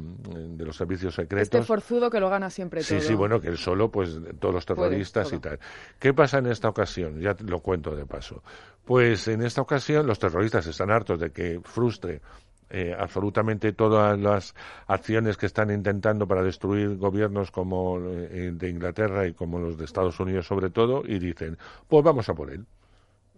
los 0.58 0.76
servicios 0.78 1.16
secretos. 1.16 1.42
Este 1.42 1.64
forzudo 1.64 2.10
que 2.10 2.20
lo 2.20 2.30
gana 2.30 2.52
siempre 2.52 2.82
todo. 2.82 3.00
Sí, 3.00 3.08
sí, 3.08 3.16
bueno, 3.16 3.42
que 3.42 3.48
él 3.48 3.58
solo, 3.58 3.90
pues 3.90 4.20
todos 4.40 4.54
los 4.54 4.66
terroristas 4.66 5.34
y 5.34 5.40
tal. 5.40 5.60
¿Qué 5.98 6.14
pasa 6.14 6.38
en 6.38 6.48
esta 6.48 6.70
ocasión? 6.70 7.20
Ya 7.20 7.36
lo 7.46 7.62
cuento 7.62 7.96
de 7.96 8.06
paso. 8.06 8.44
Pues 8.86 9.28
en 9.28 9.42
esta 9.42 9.62
ocasión 9.62 10.06
los 10.06 10.20
terroristas 10.20 10.68
están 10.68 10.92
hartos 10.92 11.20
de 11.20 11.32
que 11.32 11.60
frustre 11.64 12.22
eh, 12.70 12.96
absolutamente 12.98 13.74
todas 13.74 14.20
las 14.20 14.54
acciones 14.88 15.38
que 15.38 15.46
están 15.46 15.72
intentando 15.72 16.28
para 16.28 16.44
destruir 16.44 16.98
gobiernos 16.98 17.52
como 17.52 18.00
eh, 18.00 18.52
de 18.54 18.70
Inglaterra 18.70 19.28
y 19.28 19.34
como 19.34 19.60
los 19.60 19.78
de 19.78 19.86
Estados 19.86 20.20
Unidos 20.20 20.48
sobre 20.48 20.70
todo 20.70 21.04
y 21.06 21.20
dicen 21.20 21.58
pues 21.88 22.04
vamos 22.04 22.30
a 22.30 22.34
por 22.34 22.52
él 22.52 22.66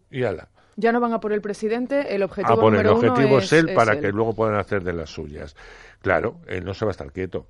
y 0.10 0.24
ala 0.24 0.50
ya 0.76 0.92
no 0.92 1.00
van 1.00 1.14
a 1.14 1.20
por 1.20 1.34
el 1.34 1.42
presidente 1.42 2.14
el 2.14 2.24
objetivo 2.24 2.54
a 2.54 2.60
por 2.60 2.76
el 2.76 2.88
objetivo 2.88 3.40
es, 3.40 3.54
él 3.54 3.74
para 3.74 4.00
que 4.00 4.12
luego 4.12 4.34
puedan 4.34 4.56
hacer 4.56 4.84
de 4.84 4.94
las 4.94 5.10
suyas 5.10 5.56
claro 6.02 6.40
él 6.48 6.66
no 6.66 6.74
se 6.74 6.86
va 6.86 6.90
a 6.90 6.94
estar 6.94 7.12
quieto 7.12 7.48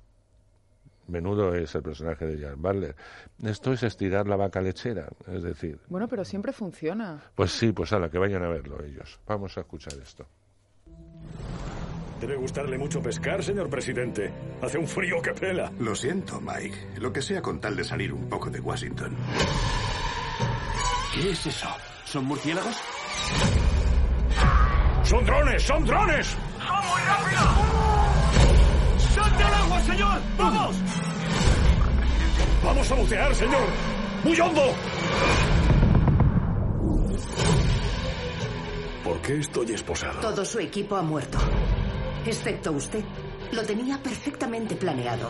menudo 1.08 1.54
es 1.54 1.74
el 1.74 1.82
personaje 1.82 2.26
de 2.26 2.44
Jan 2.44 2.60
Butler. 2.60 2.96
Esto 3.42 3.72
es 3.72 3.82
estirar 3.82 4.26
la 4.26 4.36
vaca 4.36 4.60
lechera, 4.60 5.08
es 5.26 5.42
decir. 5.42 5.78
Bueno, 5.88 6.08
pero 6.08 6.24
siempre 6.24 6.52
funciona. 6.52 7.20
Pues 7.34 7.52
sí, 7.52 7.72
pues 7.72 7.92
la 7.92 8.08
que 8.08 8.18
vayan 8.18 8.44
a 8.44 8.48
verlo 8.48 8.82
ellos. 8.82 9.20
Vamos 9.26 9.56
a 9.58 9.60
escuchar 9.62 9.94
esto. 10.00 10.26
Debe 12.22 12.36
gustarle 12.36 12.78
mucho 12.78 13.02
pescar, 13.02 13.42
señor 13.42 13.68
presidente. 13.68 14.32
Hace 14.62 14.78
un 14.78 14.86
frío 14.86 15.20
que 15.20 15.32
pela. 15.32 15.72
Lo 15.80 15.92
siento, 15.92 16.40
Mike. 16.40 17.00
Lo 17.00 17.12
que 17.12 17.20
sea 17.20 17.42
con 17.42 17.60
tal 17.60 17.74
de 17.74 17.82
salir 17.82 18.12
un 18.12 18.28
poco 18.28 18.48
de 18.48 18.60
Washington. 18.60 19.16
¿Qué 21.12 21.30
es 21.32 21.46
eso? 21.46 21.66
¿Son 22.04 22.24
murciélagos? 22.24 22.76
¡Son 25.02 25.26
drones! 25.26 25.62
¡Son 25.64 25.84
drones! 25.84 26.26
¡Son 26.28 26.86
muy 26.86 27.00
rápidos! 27.08 27.48
¡Salte 29.14 29.42
al 29.42 29.54
agua, 29.54 29.80
señor! 29.80 30.20
¡Vamos! 30.38 30.76
¡Vamos 32.62 32.92
a 32.92 32.94
bucear, 32.94 33.34
señor! 33.34 33.68
¡Muy 34.22 34.40
hondo! 34.40 34.62
¿Por 39.02 39.20
qué 39.22 39.38
estoy 39.40 39.72
esposado? 39.72 40.20
Todo 40.20 40.44
su 40.44 40.60
equipo 40.60 40.94
ha 40.94 41.02
muerto 41.02 41.38
excepto 42.26 42.72
usted. 42.72 43.04
Lo 43.52 43.62
tenía 43.62 43.98
perfectamente 43.98 44.76
planeado. 44.76 45.28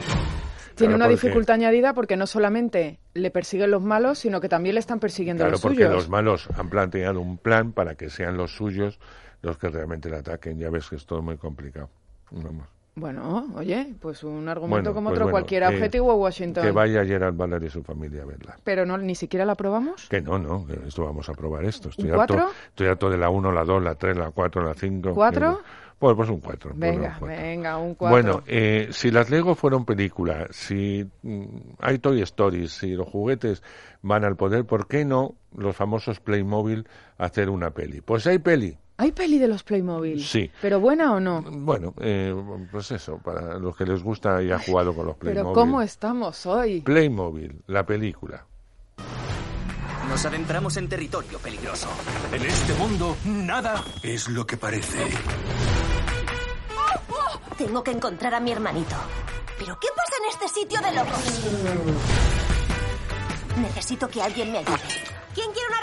tiene 0.74 0.94
una 0.94 1.08
dificultad 1.08 1.54
añadida 1.54 1.92
porque 1.94 2.16
no 2.16 2.26
solamente 2.26 3.00
le 3.14 3.30
persiguen 3.30 3.70
los 3.70 3.82
malos, 3.82 4.20
sino 4.20 4.40
que 4.40 4.48
también 4.48 4.74
le 4.74 4.80
están 4.80 5.00
persiguiendo 5.00 5.48
los 5.48 5.60
suyos. 5.60 5.76
Claro, 5.76 5.90
porque 5.90 6.02
los 6.02 6.08
malos 6.08 6.48
han 6.56 6.68
planteado 6.68 7.20
un 7.20 7.38
plan 7.38 7.72
para 7.72 7.94
que 7.94 8.10
sean 8.10 8.36
los 8.36 8.54
suyos 8.54 8.98
los 9.42 9.58
que 9.58 9.68
realmente 9.68 10.08
le 10.08 10.16
ataquen. 10.16 10.58
Ya 10.58 10.70
ves 10.70 10.88
que 10.88 10.96
es 10.96 11.06
todo 11.06 11.20
muy 11.20 11.36
complicado. 11.36 11.90
Vamos. 12.30 12.66
Bueno, 12.94 13.50
oye, 13.56 13.94
pues 14.00 14.22
un 14.22 14.48
argumento 14.50 14.92
como 14.92 15.08
pues 15.08 15.18
otro 15.18 15.30
cualquiera. 15.30 15.70
Objetivo 15.70 16.14
Washington. 16.14 16.62
Que 16.62 16.72
vaya 16.72 17.04
Gerard 17.06 17.34
Butler 17.34 17.64
y 17.64 17.70
su 17.70 17.82
familia 17.82 18.22
a 18.22 18.26
verla. 18.26 18.58
Pero 18.64 18.84
no, 18.84 18.98
ni 18.98 19.14
siquiera 19.14 19.46
la 19.46 19.54
probamos. 19.54 20.08
Que 20.10 20.20
no, 20.20 20.38
no, 20.38 20.66
que 20.66 20.74
esto 20.86 21.04
vamos 21.04 21.26
a 21.30 21.32
probar 21.32 21.64
esto. 21.64 21.88
Estoy 21.88 22.10
harto, 22.10 22.50
estoy 22.68 22.88
harto 22.88 23.08
de 23.08 23.16
la 23.16 23.30
1, 23.30 23.50
la 23.50 23.64
2, 23.64 23.82
la 23.82 23.94
3, 23.94 24.16
la 24.18 24.30
4, 24.30 24.62
la 24.62 24.74
5. 24.74 25.14
¿Cuatro? 25.14 25.60
Pues, 26.02 26.16
pues 26.16 26.30
un 26.30 26.40
4. 26.40 26.72
Venga, 26.74 27.16
venga, 27.20 27.78
un 27.78 27.94
4. 27.94 28.10
Bueno, 28.10 28.42
eh, 28.48 28.88
si 28.90 29.12
las 29.12 29.30
Lego 29.30 29.54
fueron 29.54 29.84
películas, 29.84 30.48
si 30.50 31.08
mm, 31.22 31.44
hay 31.78 32.00
Toy 32.00 32.20
Stories, 32.22 32.72
si 32.72 32.94
los 32.94 33.06
juguetes 33.06 33.62
van 34.02 34.24
al 34.24 34.34
poder, 34.34 34.64
¿por 34.64 34.88
qué 34.88 35.04
no 35.04 35.36
los 35.56 35.76
famosos 35.76 36.18
Playmobil 36.18 36.88
hacer 37.18 37.50
una 37.50 37.70
peli? 37.70 38.00
Pues 38.00 38.26
hay 38.26 38.40
peli. 38.40 38.76
¿Hay 38.96 39.12
peli 39.12 39.38
de 39.38 39.46
los 39.46 39.62
Playmobil? 39.62 40.20
Sí. 40.20 40.50
¿Pero 40.60 40.80
buena 40.80 41.12
o 41.12 41.20
no? 41.20 41.40
Bueno, 41.40 41.94
eh, 42.00 42.34
pues 42.72 42.90
eso, 42.90 43.18
para 43.18 43.56
los 43.60 43.76
que 43.76 43.86
les 43.86 44.02
gusta 44.02 44.42
y 44.42 44.50
ha 44.50 44.58
jugado 44.58 44.92
con 44.96 45.06
los 45.06 45.16
Playmobil. 45.16 45.44
¿Pero 45.44 45.54
cómo 45.54 45.82
estamos 45.82 46.46
hoy? 46.46 46.80
Playmobil, 46.80 47.62
la 47.68 47.86
película. 47.86 48.44
Nos 50.08 50.26
adentramos 50.26 50.76
en 50.78 50.88
territorio 50.88 51.38
peligroso. 51.38 51.88
En 52.32 52.42
este 52.42 52.74
mundo, 52.74 53.16
nada 53.24 53.84
es 54.02 54.28
lo 54.28 54.44
que 54.44 54.56
parece. 54.56 54.98
Tengo 57.64 57.84
que 57.84 57.92
encontrar 57.92 58.34
a 58.34 58.40
mi 58.40 58.50
hermanito. 58.50 58.96
¿Pero 59.56 59.78
qué 59.78 59.86
pasa 59.94 60.16
en 60.20 60.30
este 60.30 60.60
sitio 60.60 60.80
de 60.80 60.90
locos? 60.90 61.20
Necesito 63.56 64.08
que 64.08 64.20
alguien 64.20 64.50
me 64.50 64.58
ayude. 64.58 64.80
¿Quién 65.32 65.52
quiere 65.52 65.68
una? 65.68 65.81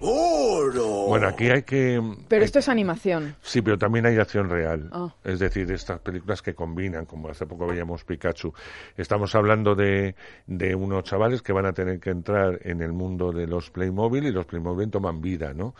¡Oro! 0.00 1.06
Bueno, 1.08 1.28
aquí 1.28 1.50
hay 1.50 1.62
que... 1.62 2.00
Pero 2.28 2.44
esto 2.44 2.58
es 2.58 2.68
animación. 2.68 3.34
Sí, 3.42 3.62
pero 3.62 3.78
también 3.78 4.06
hay 4.06 4.16
acción 4.18 4.48
real. 4.48 4.88
Ah. 4.92 5.14
Es 5.24 5.38
decir, 5.38 5.70
estas 5.72 6.00
películas 6.00 6.42
que 6.42 6.54
combinan, 6.54 7.04
como 7.06 7.28
hace 7.28 7.46
poco 7.46 7.66
veíamos 7.66 8.04
Pikachu. 8.04 8.52
Estamos 8.96 9.34
hablando 9.34 9.74
de, 9.74 10.14
de 10.46 10.74
unos 10.74 11.04
chavales 11.04 11.42
que 11.42 11.52
van 11.52 11.66
a 11.66 11.72
tener 11.72 11.98
que 12.00 12.10
entrar 12.10 12.60
en 12.62 12.82
el 12.82 12.92
mundo 12.92 13.32
de 13.32 13.46
los 13.46 13.70
Playmobil 13.70 14.24
y 14.24 14.30
los 14.30 14.46
Playmobil 14.46 14.90
toman 14.90 15.20
vida, 15.20 15.52
¿no? 15.52 15.74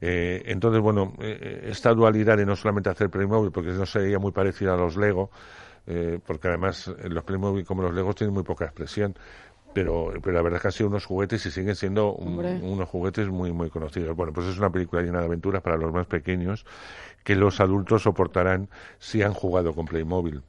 Eh, 0.00 0.42
entonces, 0.46 0.80
bueno, 0.80 1.14
eh, 1.20 1.68
esta 1.70 1.94
dualidad 1.94 2.36
de 2.36 2.44
no 2.44 2.56
solamente 2.56 2.90
hacer 2.90 3.08
Playmobil, 3.08 3.52
porque 3.52 3.70
no 3.70 3.86
sería 3.86 4.18
muy 4.18 4.32
parecido 4.32 4.74
a 4.74 4.76
los 4.76 4.96
Lego, 4.96 5.30
eh, 5.86 6.18
porque 6.26 6.48
además 6.48 6.92
los 7.04 7.24
Playmobil 7.24 7.64
como 7.64 7.82
los 7.82 7.94
Legos 7.94 8.16
tienen 8.16 8.34
muy 8.34 8.42
poca 8.42 8.64
expresión, 8.64 9.14
pero, 9.72 10.12
pero 10.22 10.32
la 10.32 10.42
verdad 10.42 10.56
es 10.56 10.62
que 10.62 10.68
han 10.68 10.72
sido 10.72 10.88
unos 10.88 11.06
juguetes 11.06 11.44
y 11.46 11.50
siguen 11.50 11.76
siendo 11.76 12.12
unos 12.12 12.88
juguetes 12.88 13.28
muy, 13.28 13.52
muy 13.52 13.70
conocidos. 13.70 14.16
Bueno, 14.16 14.32
pues 14.32 14.46
es 14.46 14.58
una 14.58 14.70
película 14.70 15.02
llena 15.02 15.20
de 15.20 15.26
aventuras 15.26 15.62
para 15.62 15.76
los 15.76 15.92
más 15.92 16.06
pequeños 16.06 16.64
que 17.24 17.36
los 17.36 17.60
adultos 17.60 18.02
soportarán 18.02 18.68
si 18.98 19.22
han 19.22 19.32
jugado 19.32 19.74
con 19.74 19.86
Playmobil 19.86 20.42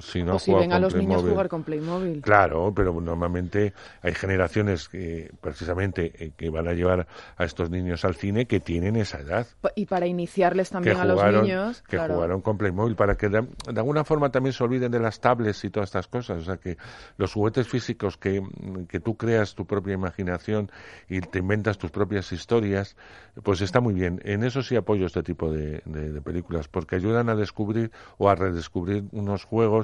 si 0.00 0.22
no 0.22 0.36
o 0.36 0.38
si 0.38 0.52
ven 0.52 0.72
a 0.72 0.78
los 0.78 0.94
niños 0.94 1.22
jugar 1.22 1.48
con 1.48 1.62
Playmobil. 1.62 2.20
Claro, 2.22 2.72
pero 2.74 2.98
normalmente 3.00 3.72
hay 4.02 4.14
generaciones 4.14 4.88
que 4.88 5.30
precisamente 5.40 6.12
eh, 6.18 6.32
que 6.36 6.50
van 6.50 6.68
a 6.68 6.72
llevar 6.72 7.06
a 7.36 7.44
estos 7.44 7.70
niños 7.70 8.04
al 8.04 8.14
cine 8.14 8.46
que 8.46 8.60
tienen 8.60 8.96
esa 8.96 9.20
edad. 9.20 9.46
Y 9.74 9.86
para 9.86 10.06
iniciarles 10.06 10.70
también 10.70 10.96
a 10.96 11.04
los 11.04 11.22
niños. 11.24 11.82
Que 11.82 11.98
jugaron 11.98 12.40
con 12.40 12.58
Playmobil, 12.58 12.96
para 12.96 13.16
que 13.16 13.28
de, 13.28 13.46
alguna 13.76 14.04
forma 14.04 14.30
también 14.30 14.52
se 14.52 14.64
olviden 14.64 14.90
de 14.90 15.00
las 15.00 15.20
tablets 15.20 15.64
y 15.64 15.70
todas 15.70 15.88
estas 15.88 16.08
cosas. 16.08 16.42
O 16.42 16.44
sea, 16.44 16.56
que 16.56 16.76
los 17.16 17.32
juguetes 17.32 17.68
físicos 17.68 18.16
que, 18.16 18.42
que 18.88 19.00
tú 19.00 19.16
creas 19.16 19.54
tu 19.54 19.66
propia 19.66 19.94
imaginación 19.94 20.70
y 21.08 21.20
te 21.20 21.38
inventas 21.38 21.78
tus 21.78 21.90
propias 21.90 22.32
historias, 22.32 22.96
pues 23.42 23.60
está 23.60 23.80
muy 23.80 23.94
bien. 23.94 24.20
En 24.24 24.42
eso 24.44 24.62
sí 24.62 24.76
apoyo 24.76 25.06
este 25.06 25.22
tipo 25.22 25.50
de 25.50 25.80
películas, 26.24 26.68
porque 26.68 26.96
ayudan 26.96 27.28
a 27.28 27.34
descubrir 27.34 27.90
o 28.16 28.28
a 28.28 28.34
redescubrir 28.34 29.04
unos 29.12 29.44
juegos 29.44 29.77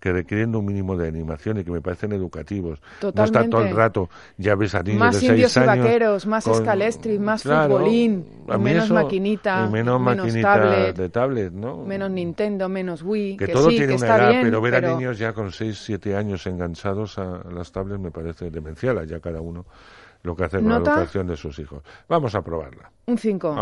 que 0.00 0.12
requieren 0.12 0.54
un 0.56 0.64
mínimo 0.64 0.96
de 0.96 1.08
animación 1.08 1.58
y 1.58 1.64
que 1.64 1.70
me 1.70 1.80
parecen 1.80 2.12
educativos. 2.12 2.80
No 3.02 3.24
está 3.24 3.48
todo 3.48 3.62
el 3.62 3.74
rato, 3.74 4.08
ya 4.38 4.54
ves 4.54 4.74
a 4.74 4.82
niños 4.82 5.00
más 5.00 5.20
de 5.20 5.26
indios 5.26 5.56
y 5.56 5.60
vaqueros, 5.60 6.26
más 6.26 6.46
escalestri, 6.46 7.18
más 7.18 7.42
futbolín, 7.42 8.26
menos 8.58 8.90
maquinita, 8.90 9.66
menos, 9.66 10.00
maquinita 10.00 10.92
de 10.92 11.08
tablet, 11.08 11.52
¿no? 11.52 11.84
Menos 11.84 12.10
Nintendo, 12.10 12.68
menos 12.68 13.02
Wii. 13.02 13.36
Que, 13.36 13.48
todo 13.48 13.68
tiene 13.68 13.94
una 13.94 14.06
edad, 14.06 14.40
pero 14.42 14.60
ver 14.60 14.76
a 14.76 14.80
niños 14.80 15.18
ya 15.18 15.32
con 15.32 15.52
6, 15.52 15.78
7 15.84 16.16
años 16.16 16.46
enganchados 16.46 17.18
a 17.18 17.42
las 17.52 17.70
tablets 17.72 18.00
me 18.00 18.10
parece 18.10 18.50
demencial, 18.50 19.06
ya 19.06 19.20
cada 19.20 19.40
uno 19.40 19.66
lo 20.22 20.36
que 20.36 20.44
hace 20.44 20.58
con 20.58 20.68
la 20.68 20.76
educación 20.76 21.26
de 21.26 21.36
sus 21.36 21.58
hijos. 21.58 21.82
Vamos 22.08 22.34
a 22.34 22.42
probarla. 22.42 22.90
Un 23.06 23.18
5. 23.18 23.56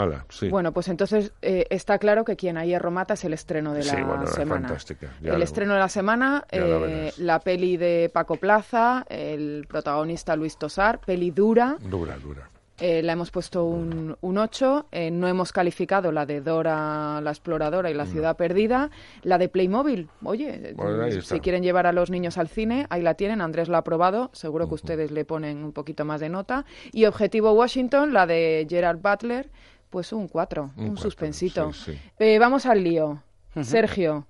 Bueno, 0.50 0.72
pues 0.72 0.88
entonces 0.88 1.32
eh, 1.40 1.66
está 1.70 1.98
claro 1.98 2.24
que 2.24 2.36
quien 2.36 2.56
ahí 2.58 2.76
mata 2.90 3.14
es 3.14 3.24
el 3.24 3.32
estreno 3.32 3.72
de 3.72 3.84
la 3.84 3.94
sí, 3.94 4.02
bueno, 4.02 4.26
semana. 4.26 4.68
Fantástica. 4.68 5.10
el 5.22 5.42
estreno 5.42 5.74
de 5.74 5.78
la 5.78 5.88
semana, 5.88 6.44
eh, 6.50 7.12
la 7.18 7.40
peli 7.40 7.76
de 7.76 8.10
Paco 8.12 8.36
Plaza, 8.36 9.04
el 9.08 9.66
protagonista 9.68 10.36
Luis 10.36 10.58
Tosar, 10.58 11.00
peli 11.00 11.30
dura. 11.30 11.76
Dura, 11.80 12.18
dura. 12.18 12.50
Eh, 12.80 13.02
la 13.02 13.14
hemos 13.14 13.30
puesto 13.30 13.64
un, 13.64 14.16
un 14.20 14.38
8. 14.38 14.86
Eh, 14.92 15.10
no 15.10 15.26
hemos 15.26 15.52
calificado 15.52 16.12
la 16.12 16.26
de 16.26 16.40
Dora 16.40 17.20
la 17.20 17.30
Exploradora 17.30 17.90
y 17.90 17.94
la 17.94 18.06
Ciudad 18.06 18.36
Perdida. 18.36 18.90
La 19.22 19.38
de 19.38 19.48
Playmobil, 19.48 20.08
oye, 20.22 20.74
si 21.22 21.40
quieren 21.40 21.62
llevar 21.62 21.86
a 21.86 21.92
los 21.92 22.10
niños 22.10 22.38
al 22.38 22.48
cine, 22.48 22.86
ahí 22.90 23.02
la 23.02 23.14
tienen. 23.14 23.40
Andrés 23.40 23.68
la 23.68 23.78
ha 23.78 23.84
probado. 23.84 24.30
Seguro 24.32 24.68
que 24.68 24.74
ustedes 24.74 25.10
le 25.10 25.24
ponen 25.24 25.64
un 25.64 25.72
poquito 25.72 26.04
más 26.04 26.20
de 26.20 26.28
nota. 26.28 26.64
Y 26.92 27.06
Objetivo 27.06 27.52
Washington, 27.52 28.12
la 28.12 28.26
de 28.26 28.66
Gerard 28.68 28.98
Butler, 28.98 29.50
pues 29.90 30.12
un 30.12 30.28
4, 30.28 30.72
un, 30.76 30.96
suspensito. 30.96 31.72
Eh, 32.18 32.38
vamos 32.38 32.66
al 32.66 32.84
lío. 32.84 33.22
Sergio. 33.62 34.26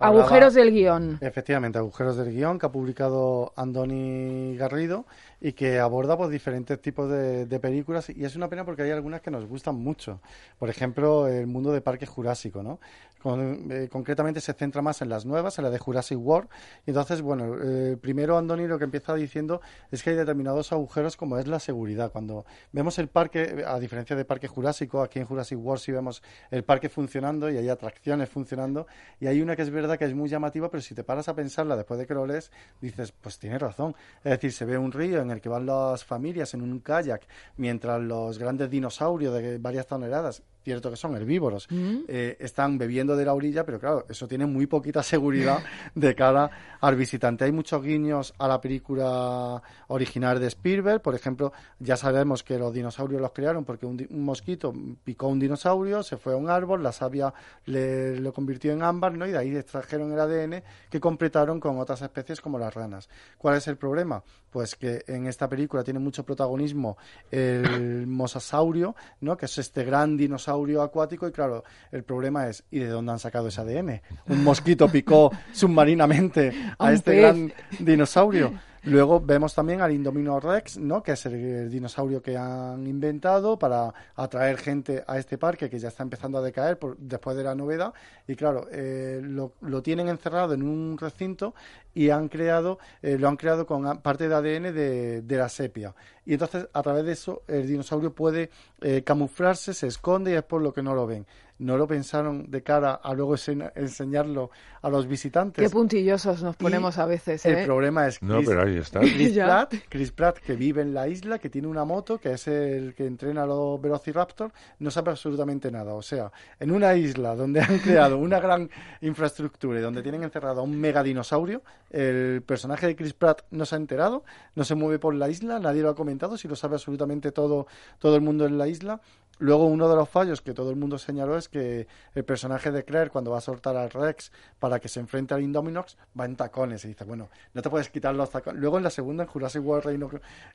Agujeros 0.00 0.54
del 0.54 0.72
guion. 0.72 1.18
Efectivamente, 1.20 1.78
agujeros 1.78 2.16
del 2.16 2.32
guion 2.32 2.58
que 2.58 2.66
ha 2.66 2.72
publicado 2.72 3.52
Andoni 3.56 4.56
Garrido 4.56 5.06
y 5.40 5.52
que 5.52 5.80
aborda 5.80 6.16
pues, 6.16 6.30
diferentes 6.30 6.80
tipos 6.80 7.10
de, 7.10 7.60
películas 7.60 8.10
y 8.10 8.24
es 8.24 8.36
una 8.36 8.48
pena 8.48 8.64
porque 8.64 8.82
hay 8.82 8.90
algunas 8.90 9.20
que 9.20 9.30
nos 9.30 9.44
gustan 9.46 9.76
mucho. 9.76 10.20
Por 10.58 10.70
ejemplo, 10.70 11.28
el 11.28 11.46
mundo 11.46 11.72
de 11.72 11.80
Parque 11.80 12.06
Jurásico, 12.06 12.62
¿no? 12.62 12.78
Eh, 13.24 13.88
concretamente 13.90 14.40
se 14.40 14.52
centra 14.52 14.82
más 14.82 15.00
en 15.02 15.08
las 15.08 15.24
nuevas, 15.24 15.58
en 15.58 15.64
la 15.64 15.70
de 15.70 15.78
Jurassic 15.78 16.18
World. 16.18 16.48
Entonces, 16.86 17.22
bueno, 17.22 17.56
eh, 17.62 17.96
primero 18.00 18.36
Andoni 18.36 18.66
lo 18.66 18.78
que 18.78 18.84
empieza 18.84 19.14
diciendo 19.14 19.60
es 19.90 20.02
que 20.02 20.10
hay 20.10 20.16
determinados 20.16 20.72
agujeros 20.72 21.16
como 21.16 21.38
es 21.38 21.46
la 21.46 21.60
seguridad. 21.60 22.10
Cuando 22.10 22.44
vemos 22.72 22.98
el 22.98 23.08
parque, 23.08 23.64
a 23.66 23.78
diferencia 23.78 24.16
de 24.16 24.24
Parque 24.24 24.48
Jurásico, 24.48 25.02
aquí 25.02 25.20
en 25.20 25.26
Jurassic 25.26 25.58
World 25.58 25.82
sí 25.82 25.92
vemos 25.92 26.22
el 26.50 26.64
parque 26.64 26.88
funcionando 26.88 27.50
y 27.50 27.56
hay 27.56 27.68
atracciones 27.68 28.28
funcionando. 28.28 28.86
Y 29.20 29.26
hay 29.26 29.40
una 29.40 29.54
que 29.56 29.62
es 29.62 29.70
verdad 29.70 29.98
que 29.98 30.04
es 30.04 30.14
muy 30.14 30.28
llamativa, 30.28 30.70
pero 30.70 30.82
si 30.82 30.94
te 30.94 31.04
paras 31.04 31.28
a 31.28 31.34
pensarla 31.34 31.76
después 31.76 31.98
de 32.00 32.06
que 32.06 32.14
lo 32.14 32.26
lees, 32.26 32.50
dices, 32.80 33.12
pues 33.12 33.38
tiene 33.38 33.58
razón. 33.58 33.94
Es 34.24 34.32
decir, 34.32 34.52
se 34.52 34.64
ve 34.64 34.78
un 34.78 34.90
río 34.90 35.20
en 35.20 35.30
el 35.30 35.40
que 35.40 35.48
van 35.48 35.66
las 35.66 36.04
familias 36.04 36.54
en 36.54 36.62
un 36.62 36.80
kayak 36.80 37.26
mientras 37.56 38.00
los 38.00 38.38
grandes 38.38 38.70
dinosaurios 38.70 39.34
de 39.34 39.58
varias 39.58 39.86
toneladas 39.86 40.42
cierto 40.62 40.90
que 40.90 40.96
son 40.96 41.16
herbívoros, 41.16 41.66
mm. 41.70 41.98
eh, 42.08 42.36
están 42.40 42.78
bebiendo 42.78 43.16
de 43.16 43.24
la 43.24 43.34
orilla, 43.34 43.64
pero 43.64 43.78
claro, 43.78 44.06
eso 44.08 44.26
tiene 44.28 44.46
muy 44.46 44.66
poquita 44.66 45.02
seguridad 45.02 45.62
de 45.94 46.14
cara 46.14 46.50
al 46.80 46.96
visitante. 46.96 47.44
Hay 47.44 47.52
muchos 47.52 47.82
guiños 47.82 48.34
a 48.38 48.48
la 48.48 48.60
película 48.60 49.62
original 49.88 50.40
de 50.40 50.46
Spielberg, 50.46 51.02
por 51.02 51.14
ejemplo, 51.14 51.52
ya 51.78 51.96
sabemos 51.96 52.42
que 52.42 52.58
los 52.58 52.72
dinosaurios 52.72 53.20
los 53.20 53.32
crearon 53.32 53.64
porque 53.64 53.86
un, 53.86 54.06
mosquito 54.10 54.72
picó 55.04 55.28
un 55.28 55.38
dinosaurio, 55.38 56.02
se 56.02 56.16
fue 56.16 56.34
a 56.34 56.36
un 56.36 56.48
árbol, 56.48 56.82
la 56.82 56.92
savia 56.92 57.32
le, 57.66 58.18
lo 58.20 58.32
convirtió 58.32 58.72
en 58.72 58.82
ámbar, 58.82 59.14
¿no? 59.14 59.26
Y 59.26 59.32
de 59.32 59.38
ahí 59.38 59.56
extrajeron 59.56 60.12
el 60.12 60.20
ADN 60.20 60.62
que 60.90 61.00
completaron 61.00 61.60
con 61.60 61.78
otras 61.78 62.02
especies 62.02 62.40
como 62.40 62.58
las 62.58 62.72
ranas. 62.72 63.08
¿Cuál 63.38 63.56
es 63.56 63.66
el 63.68 63.76
problema? 63.76 64.22
Pues 64.50 64.76
que 64.76 65.02
en 65.06 65.26
esta 65.26 65.48
película 65.48 65.82
tiene 65.82 65.98
mucho 65.98 66.24
protagonismo 66.24 66.96
el 67.30 68.06
mosasaurio, 68.06 68.94
¿no? 69.20 69.36
Que 69.36 69.46
es 69.46 69.58
este 69.58 69.84
gran 69.84 70.16
dinosaurio 70.16 70.51
acuático 70.82 71.26
y 71.26 71.32
claro, 71.32 71.64
el 71.90 72.04
problema 72.04 72.48
es 72.48 72.64
¿y 72.70 72.78
de 72.78 72.88
dónde 72.88 73.12
han 73.12 73.18
sacado 73.18 73.48
ese 73.48 73.60
ADN? 73.60 74.00
Un 74.28 74.44
mosquito 74.44 74.88
picó 74.88 75.30
submarinamente 75.52 76.52
a 76.78 76.92
este 76.92 77.16
gran 77.16 77.52
dinosaurio. 77.78 78.52
Luego 78.84 79.20
vemos 79.20 79.54
también 79.54 79.80
al 79.80 79.92
Indomino 79.92 80.40
Rex, 80.40 80.76
¿no? 80.76 81.04
que 81.04 81.12
es 81.12 81.24
el, 81.26 81.70
dinosaurio 81.70 82.20
que 82.20 82.36
han 82.36 82.84
inventado 82.86 83.56
para 83.56 83.94
atraer 84.16 84.58
gente 84.58 85.04
a 85.06 85.18
este 85.18 85.38
parque 85.38 85.70
que 85.70 85.78
ya 85.78 85.86
está 85.86 86.02
empezando 86.02 86.38
a 86.38 86.42
decaer 86.42 86.80
por, 86.80 86.96
después 86.98 87.36
de 87.36 87.44
la 87.44 87.54
novedad. 87.54 87.94
Y 88.26 88.34
claro, 88.34 88.66
eh, 88.72 89.20
lo, 89.22 89.52
tienen 89.82 90.08
encerrado 90.08 90.54
en 90.54 90.64
un 90.64 90.98
recinto 90.98 91.54
y 91.94 92.10
han 92.10 92.28
creado, 92.28 92.80
eh, 93.02 93.16
lo 93.18 93.28
han 93.28 93.36
creado 93.36 93.66
con 93.66 93.98
parte 93.98 94.28
de 94.28 94.34
ADN 94.34 94.74
de, 94.74 95.22
de 95.22 95.36
la 95.36 95.48
sepia. 95.48 95.94
y 96.26 96.32
entonces 96.32 96.66
a 96.72 96.82
través 96.82 97.04
de 97.04 97.12
eso 97.12 97.42
el 97.46 97.68
dinosaurio 97.68 98.12
puede 98.12 98.50
eh, 98.80 99.02
camuflarse, 99.04 99.74
se 99.74 99.86
esconde 99.86 100.32
y 100.32 100.34
es 100.34 100.42
por 100.42 100.60
lo 100.60 100.72
que 100.72 100.82
no 100.82 100.94
lo 100.94 101.06
ven 101.06 101.24
no 101.62 101.76
lo 101.76 101.86
pensaron 101.86 102.50
de 102.50 102.62
cara 102.62 102.94
a 102.94 103.14
luego 103.14 103.36
enseñarlo 103.76 104.50
a 104.82 104.90
los 104.90 105.06
visitantes. 105.06 105.62
Qué 105.62 105.70
puntillosos 105.70 106.42
nos 106.42 106.56
ponemos 106.56 106.98
a 106.98 107.06
veces. 107.06 107.46
¿eh? 107.46 107.60
El 107.60 107.66
problema 107.66 108.08
es 108.08 108.20
no, 108.20 108.40
pero 108.44 108.62
ahí 108.62 108.76
está. 108.76 108.98
Chris, 108.98 109.34
Pratt, 109.38 109.74
Chris 109.88 110.10
Pratt, 110.10 110.38
que 110.38 110.54
vive 110.54 110.82
en 110.82 110.92
la 110.92 111.06
isla, 111.06 111.38
que 111.38 111.48
tiene 111.48 111.68
una 111.68 111.84
moto, 111.84 112.18
que 112.18 112.32
es 112.32 112.48
el 112.48 112.94
que 112.94 113.06
entrena 113.06 113.44
a 113.44 113.46
los 113.46 113.80
Velociraptor, 113.80 114.52
no 114.80 114.90
sabe 114.90 115.12
absolutamente 115.12 115.70
nada. 115.70 115.94
O 115.94 116.02
sea, 116.02 116.32
en 116.58 116.72
una 116.72 116.96
isla 116.96 117.36
donde 117.36 117.60
han 117.60 117.78
creado 117.78 118.18
una 118.18 118.40
gran 118.40 118.68
infraestructura 119.00 119.78
y 119.78 119.82
donde 119.82 120.02
tienen 120.02 120.24
encerrado 120.24 120.60
a 120.60 120.64
un 120.64 120.76
mega 120.76 121.02
dinosaurio, 121.04 121.62
el 121.90 122.42
personaje 122.42 122.88
de 122.88 122.96
Chris 122.96 123.14
Pratt 123.14 123.42
no 123.52 123.64
se 123.66 123.76
ha 123.76 123.78
enterado, 123.78 124.24
no 124.56 124.64
se 124.64 124.74
mueve 124.74 124.98
por 124.98 125.14
la 125.14 125.28
isla, 125.28 125.60
nadie 125.60 125.82
lo 125.82 125.90
ha 125.90 125.94
comentado, 125.94 126.36
si 126.36 126.48
lo 126.48 126.56
sabe 126.56 126.74
absolutamente 126.74 127.30
todo, 127.30 127.68
todo 128.00 128.16
el 128.16 128.22
mundo 128.22 128.46
en 128.46 128.58
la 128.58 128.66
isla. 128.66 129.00
Luego, 129.42 129.66
uno 129.66 129.88
de 129.88 129.96
los 129.96 130.08
fallos 130.08 130.40
que 130.40 130.54
todo 130.54 130.70
el 130.70 130.76
mundo 130.76 130.98
señaló 130.98 131.36
es 131.36 131.48
que 131.48 131.88
el 132.14 132.24
personaje 132.24 132.70
de 132.70 132.84
Claire, 132.84 133.10
cuando 133.10 133.32
va 133.32 133.38
a 133.38 133.40
soltar 133.40 133.76
al 133.76 133.90
Rex 133.90 134.30
para 134.60 134.78
que 134.78 134.88
se 134.88 135.00
enfrente 135.00 135.34
al 135.34 135.42
Indominox, 135.42 135.96
va 136.18 136.26
en 136.26 136.36
tacones. 136.36 136.84
Y 136.84 136.88
dice, 136.88 137.02
bueno, 137.02 137.28
no 137.52 137.60
te 137.60 137.68
puedes 137.68 137.88
quitar 137.88 138.14
los 138.14 138.30
tacones. 138.30 138.60
Luego, 138.60 138.78
en 138.78 138.84
la 138.84 138.90
segunda, 138.90 139.24
en 139.24 139.28
Jurassic 139.28 139.60
World 139.64 139.84
Reino 139.84 140.08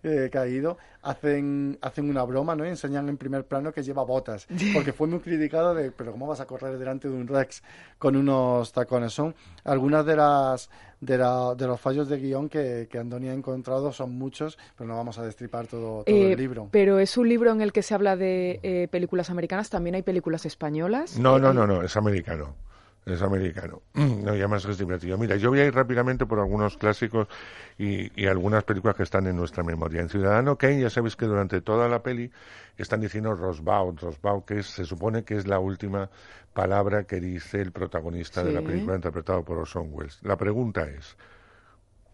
eh, 0.04 0.30
Caído, 0.32 0.78
hacen, 1.02 1.78
hacen 1.82 2.10
una 2.10 2.24
broma, 2.24 2.56
¿no? 2.56 2.66
Y 2.66 2.70
enseñan 2.70 3.10
en 3.10 3.18
primer 3.18 3.46
plano 3.46 3.74
que 3.74 3.84
lleva 3.84 4.04
botas. 4.06 4.48
Porque 4.74 4.94
fue 4.94 5.08
muy 5.08 5.20
criticado 5.20 5.76
de, 5.76 5.92
pero 5.92 6.14
¿cómo 6.14 6.26
vas 6.26 6.40
a 6.40 6.46
correr 6.46 6.78
delante 6.78 7.10
de 7.10 7.14
un 7.14 7.28
Rex 7.28 7.64
con 8.00 8.16
unos 8.16 8.72
tacones? 8.72 9.12
Son 9.12 9.36
algunas 9.66 10.06
de 10.06 10.16
las 10.16 10.70
de, 11.00 11.18
de 11.18 11.68
los 11.68 11.80
fallos 11.80 12.10
de 12.10 12.18
guion 12.18 12.50
que, 12.50 12.88
que 12.90 12.98
Andoni 12.98 13.30
ha 13.30 13.34
encontrado 13.34 13.92
son 13.92 14.18
muchos, 14.18 14.58
pero 14.76 14.88
no 14.88 14.96
vamos 14.96 15.18
a 15.20 15.24
destripar 15.24 15.68
todo, 15.68 16.04
el 16.06 16.16
eh, 16.16 16.36
libro. 16.36 16.70
Pero 16.72 17.00
es 17.00 17.18
un 17.18 17.30
libro 17.30 17.52
en 17.52 17.62
el 17.62 17.72
que 17.72 17.84
se 17.84 17.94
habla 17.94 18.16
de 18.16 18.60
eh, 18.64 18.88
películas 18.90 19.30
americanas, 19.30 19.70
también 19.70 19.96
hay 19.96 20.02
películas 20.02 20.46
españolas. 20.46 21.18
No, 21.18 21.40
no, 21.40 21.54
no, 21.54 21.68
no, 21.68 21.84
es 21.84 21.96
americano. 21.96 22.56
Es 23.08 23.22
americano. 23.22 23.82
No, 24.28 24.36
ya 24.36 24.48
más 24.48 24.66
es 24.66 24.78
divertido. 24.78 25.18
Mira, 25.18 25.38
yo 25.38 25.50
voy 25.50 25.60
a 25.60 25.66
ir 25.66 25.74
rápidamente 25.74 26.26
por 26.26 26.40
algunos 26.40 26.76
clásicos 26.76 27.28
y, 27.78 28.12
y, 28.22 28.28
algunas 28.28 28.64
películas 28.66 28.96
que 28.96 29.04
están 29.04 29.26
en 29.28 29.38
nuestra 29.38 29.64
memoria. 29.64 30.02
En 30.02 30.10
Ciudadano 30.10 30.58
Kane, 30.58 30.82
ya 30.82 30.90
sabéis 30.90 31.16
que 31.16 31.26
durante 31.26 31.62
toda 31.62 31.88
la 31.88 32.04
peli 32.04 32.30
están 32.78 33.00
diciendo 33.00 33.34
Rosbaud, 33.34 34.00
Rosbaud, 34.00 34.44
que 34.44 34.64
se 34.64 34.84
supone 34.84 35.24
que 35.24 35.38
es 35.38 35.48
la 35.48 35.60
última 35.60 36.10
palabra 36.54 37.04
que 37.04 37.20
dice 37.22 37.62
el 37.62 37.72
protagonista 37.72 38.44
de 38.44 38.52
la 38.52 38.62
película 38.62 38.96
interpretado 38.96 39.44
por 39.44 39.60
Orson 39.60 39.90
Welles. 39.92 40.20
La 40.24 40.36
pregunta 40.36 40.90
es, 40.90 41.16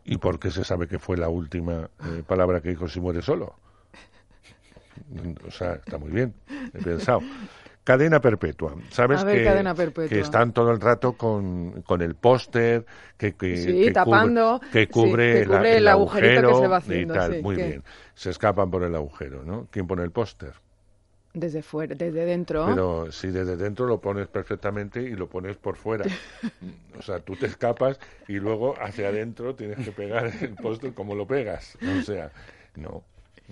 ¿y 0.03 0.17
por 0.17 0.39
qué 0.39 0.51
se 0.51 0.63
sabe 0.63 0.87
que 0.87 0.99
fue 0.99 1.17
la 1.17 1.29
última 1.29 1.89
eh, 2.05 2.23
palabra 2.27 2.61
que 2.61 2.69
dijo 2.69 2.87
si 2.87 2.99
muere 2.99 3.21
solo? 3.21 3.55
O 5.47 5.51
sea, 5.51 5.73
está 5.73 5.97
muy 5.97 6.11
bien, 6.11 6.33
he 6.73 6.81
pensado. 6.81 7.21
Cadena 7.83 8.21
perpetua. 8.21 8.75
¿Sabes 8.91 9.25
que, 9.25 10.19
están 10.19 10.53
todo 10.53 10.71
el 10.71 10.79
rato 10.79 11.13
con, 11.13 11.81
con 11.81 12.01
el 12.01 12.15
póster 12.15 12.85
que, 13.17 13.33
que, 13.33 13.91
tapando, 13.93 14.59
cubre, 14.59 14.71
que 14.71 15.45
cubre, 15.45 15.77
el, 15.77 15.87
agujero 15.89 16.49
que 16.49 16.55
se 16.55 16.67
va 16.67 16.77
haciendo, 16.77 17.13
y 17.13 17.17
tal. 17.17 17.41
Muy 17.41 17.55
bien. 17.57 17.83
Se 18.13 18.29
escapan 18.29 18.71
por 18.71 18.83
el 18.83 18.95
agujero, 18.95 19.43
¿no? 19.43 19.67
¿Quién 19.69 19.85
pone 19.85 20.03
el 20.03 20.11
póster? 20.11 20.53
Desde 21.33 21.61
fuera, 21.61 21.95
desde 21.95 22.25
dentro. 22.25 22.67
Pero 22.67 23.11
si 23.11 23.29
desde 23.29 23.57
dentro 23.57 23.85
lo 23.85 23.99
pones 23.99 24.27
perfectamente 24.27 25.01
y 25.01 25.15
lo 25.15 25.27
pones 25.27 25.57
por 25.57 25.75
fuera. 25.75 26.05
o 26.97 27.01
sea, 27.01 27.19
tú 27.19 27.35
te 27.35 27.47
escapas 27.47 27.99
y 28.29 28.33
luego 28.33 28.75
hacia 28.79 29.09
adentro 29.09 29.55
tienes 29.55 29.83
que 29.83 29.91
pegar 29.91 30.31
el 30.41 30.55
póster 30.55 30.93
como 30.93 31.15
lo 31.15 31.27
pegas. 31.27 31.77
O 31.99 32.01
sea, 32.03 32.31
no, 32.75 33.03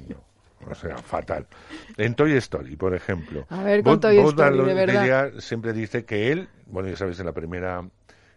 no. 0.08 0.31
O 0.70 0.76
sea, 0.76 0.98
fatal. 0.98 1.48
En 1.98 2.16
Toy 2.16 2.34
Story, 2.34 2.76
por 2.76 2.94
ejemplo. 2.94 3.46
A 3.50 3.64
ver, 3.64 3.84
con 3.84 4.00
Toy 4.00 4.18
Story, 4.18 4.66
de 4.66 4.74
verdad. 4.74 5.32
siempre 5.40 5.74
dice 5.74 6.06
que 6.06 6.32
él, 6.32 6.50
bueno, 6.68 6.90
ya 6.90 6.96
sabéis, 6.96 7.20
en 7.20 7.26
la 7.26 7.34
primera, 7.34 7.88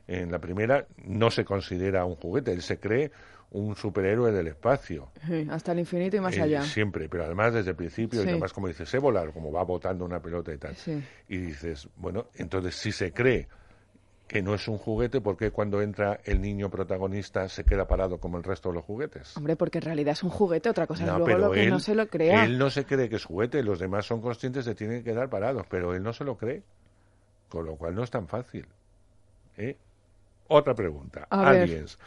en 0.06 0.30
la 0.30 0.38
primera 0.38 0.86
no 1.04 1.30
se 1.30 1.44
considera 1.44 2.04
un 2.04 2.16
juguete, 2.16 2.52
él 2.52 2.62
se 2.62 2.78
cree 2.78 3.10
un 3.50 3.76
superhéroe 3.76 4.32
del 4.32 4.48
espacio. 4.48 5.10
hasta 5.48 5.72
el 5.72 5.78
infinito 5.78 6.16
y 6.16 6.20
más 6.20 6.36
allá. 6.36 6.62
Siempre, 6.62 7.08
pero 7.08 7.24
además 7.24 7.54
desde 7.54 7.70
el 7.70 7.76
principio, 7.76 8.22
y 8.22 8.28
además 8.28 8.52
como 8.52 8.66
dices, 8.66 8.88
sé 8.88 8.98
volar, 8.98 9.32
como 9.32 9.52
va 9.52 9.62
botando 9.62 10.04
una 10.04 10.20
pelota 10.20 10.52
y 10.52 10.58
tal. 10.58 10.74
Y 11.28 11.36
dices, 11.38 11.88
bueno, 11.96 12.26
entonces 12.34 12.74
si 12.74 12.90
se 12.90 13.12
cree 13.12 13.46
que 14.26 14.42
no 14.42 14.54
es 14.54 14.66
un 14.68 14.78
juguete, 14.78 15.20
¿por 15.20 15.36
qué 15.36 15.50
cuando 15.50 15.82
entra 15.82 16.20
el 16.24 16.40
niño 16.40 16.70
protagonista 16.70 17.48
se 17.48 17.64
queda 17.64 17.86
parado 17.86 18.18
como 18.18 18.38
el 18.38 18.44
resto 18.44 18.70
de 18.70 18.76
los 18.76 18.84
juguetes? 18.84 19.36
Hombre, 19.36 19.54
porque 19.56 19.78
en 19.78 19.82
realidad 19.82 20.12
es 20.12 20.22
un 20.22 20.30
juguete, 20.30 20.70
otra 20.70 20.86
cosa 20.86 21.04
no, 21.04 21.12
es 21.12 21.18
luego 21.18 21.38
lo 21.38 21.50
que 21.52 21.66
no 21.66 21.78
se 21.78 21.94
lo 21.94 22.08
crea. 22.08 22.44
Él 22.44 22.58
no 22.58 22.70
se 22.70 22.84
cree 22.84 23.08
que 23.08 23.16
es 23.16 23.24
juguete, 23.24 23.62
los 23.62 23.78
demás 23.78 24.06
son 24.06 24.20
conscientes 24.20 24.64
de 24.64 24.72
que 24.72 24.76
tienen 24.76 25.04
que 25.04 25.10
quedar 25.10 25.28
parados, 25.28 25.66
pero 25.68 25.94
él 25.94 26.02
no 26.02 26.12
se 26.12 26.24
lo 26.24 26.36
cree, 26.36 26.62
con 27.48 27.66
lo 27.66 27.76
cual 27.76 27.94
no 27.94 28.02
es 28.02 28.10
tan 28.10 28.26
fácil. 28.26 28.66
¿eh? 29.58 29.76
Otra 30.48 30.74
pregunta. 30.74 31.26
Aliens. 31.30 31.98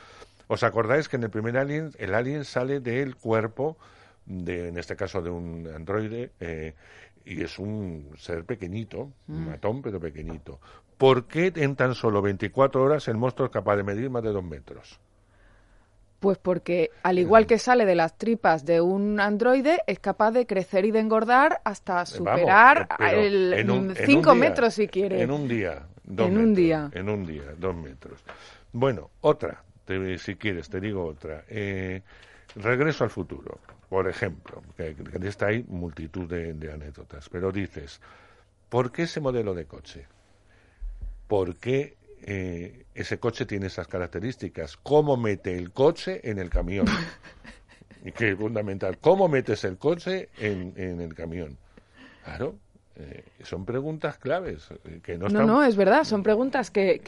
¿Os 0.47 0.63
acordáis 0.63 1.07
que 1.09 1.17
en 1.17 1.23
el 1.23 1.29
primer 1.29 1.57
Alien, 1.57 1.91
el 1.97 2.15
Alien 2.15 2.45
sale 2.45 2.79
del 2.79 3.15
cuerpo, 3.15 3.77
de, 4.25 4.69
en 4.69 4.77
este 4.77 4.95
caso 4.95 5.21
de 5.21 5.29
un 5.29 5.67
androide, 5.67 6.31
eh, 6.39 6.73
y 7.25 7.43
es 7.43 7.59
un 7.59 8.13
ser 8.17 8.45
pequeñito, 8.45 9.11
un 9.27 9.43
mm. 9.43 9.49
matón 9.49 9.81
pero 9.81 9.99
pequeñito. 9.99 10.59
¿Por 10.97 11.25
qué 11.25 11.51
en 11.55 11.75
tan 11.75 11.93
solo 11.93 12.21
24 12.21 12.81
horas 12.83 13.07
el 13.07 13.17
monstruo 13.17 13.47
es 13.47 13.51
capaz 13.51 13.75
de 13.75 13.83
medir 13.83 14.09
más 14.09 14.23
de 14.23 14.31
dos 14.31 14.43
metros? 14.43 14.99
Pues 16.19 16.39
porque, 16.39 16.89
al 17.03 17.19
igual 17.19 17.45
que 17.45 17.59
sale 17.59 17.85
de 17.85 17.93
las 17.93 18.17
tripas 18.17 18.65
de 18.65 18.81
un 18.81 19.19
androide, 19.19 19.83
es 19.85 19.99
capaz 19.99 20.31
de 20.31 20.47
crecer 20.47 20.85
y 20.85 20.91
de 20.91 20.99
engordar 20.99 21.61
hasta 21.63 22.07
superar 22.07 22.87
el 22.99 23.93
5 23.95 24.33
metros 24.33 24.73
si 24.73 24.87
quiere. 24.87 25.21
En 25.21 25.29
un 25.29 25.47
día. 25.47 25.85
Dos 26.03 26.27
en 26.27 26.37
un 26.37 26.55
día. 26.55 26.89
En 26.93 27.09
un 27.09 27.25
día, 27.25 27.53
dos 27.57 27.75
metros. 27.75 28.23
Bueno, 28.73 29.11
otra, 29.21 29.61
si 30.17 30.35
quieres, 30.35 30.69
te 30.69 30.79
digo 30.79 31.05
otra. 31.05 31.43
Eh, 31.49 32.01
regreso 32.55 33.03
al 33.03 33.11
futuro, 33.11 33.59
por 33.87 34.07
ejemplo, 34.07 34.63
que, 34.75 34.95
que 34.95 35.27
está 35.27 35.47
ahí 35.47 35.63
multitud 35.67 36.27
de 36.27 36.71
anécdotas, 36.71 37.29
pero 37.29 37.51
dices, 37.51 38.01
¿por 38.69 38.91
qué 38.91 39.03
ese 39.03 39.19
modelo 39.19 39.53
de 39.53 39.65
coche? 39.65 40.07
Por 41.27 41.55
qué 41.57 41.95
eh, 42.21 42.85
ese 42.93 43.19
coche 43.19 43.45
tiene 43.45 43.67
esas 43.67 43.87
características, 43.87 44.77
cómo 44.77 45.17
mete 45.17 45.57
el 45.57 45.71
coche 45.71 46.21
en 46.29 46.39
el 46.39 46.49
camión. 46.49 46.85
y 48.03 48.11
que 48.11 48.31
es 48.31 48.37
fundamental, 48.37 48.97
cómo 48.99 49.27
metes 49.27 49.63
el 49.63 49.77
coche 49.77 50.29
en, 50.37 51.01
el 51.01 51.13
camión. 51.13 51.57
Claro, 52.23 52.55
eh, 52.95 53.23
son 53.43 53.65
preguntas 53.65 54.17
claves. 54.17 54.69
Eh, 54.85 54.99
que 55.03 55.17
no, 55.17 55.27
no, 55.29 55.45
no, 55.45 55.63
es 55.63 55.75
verdad, 55.75 56.03
son 56.03 56.23
preguntas 56.23 56.71
que, 56.71 57.01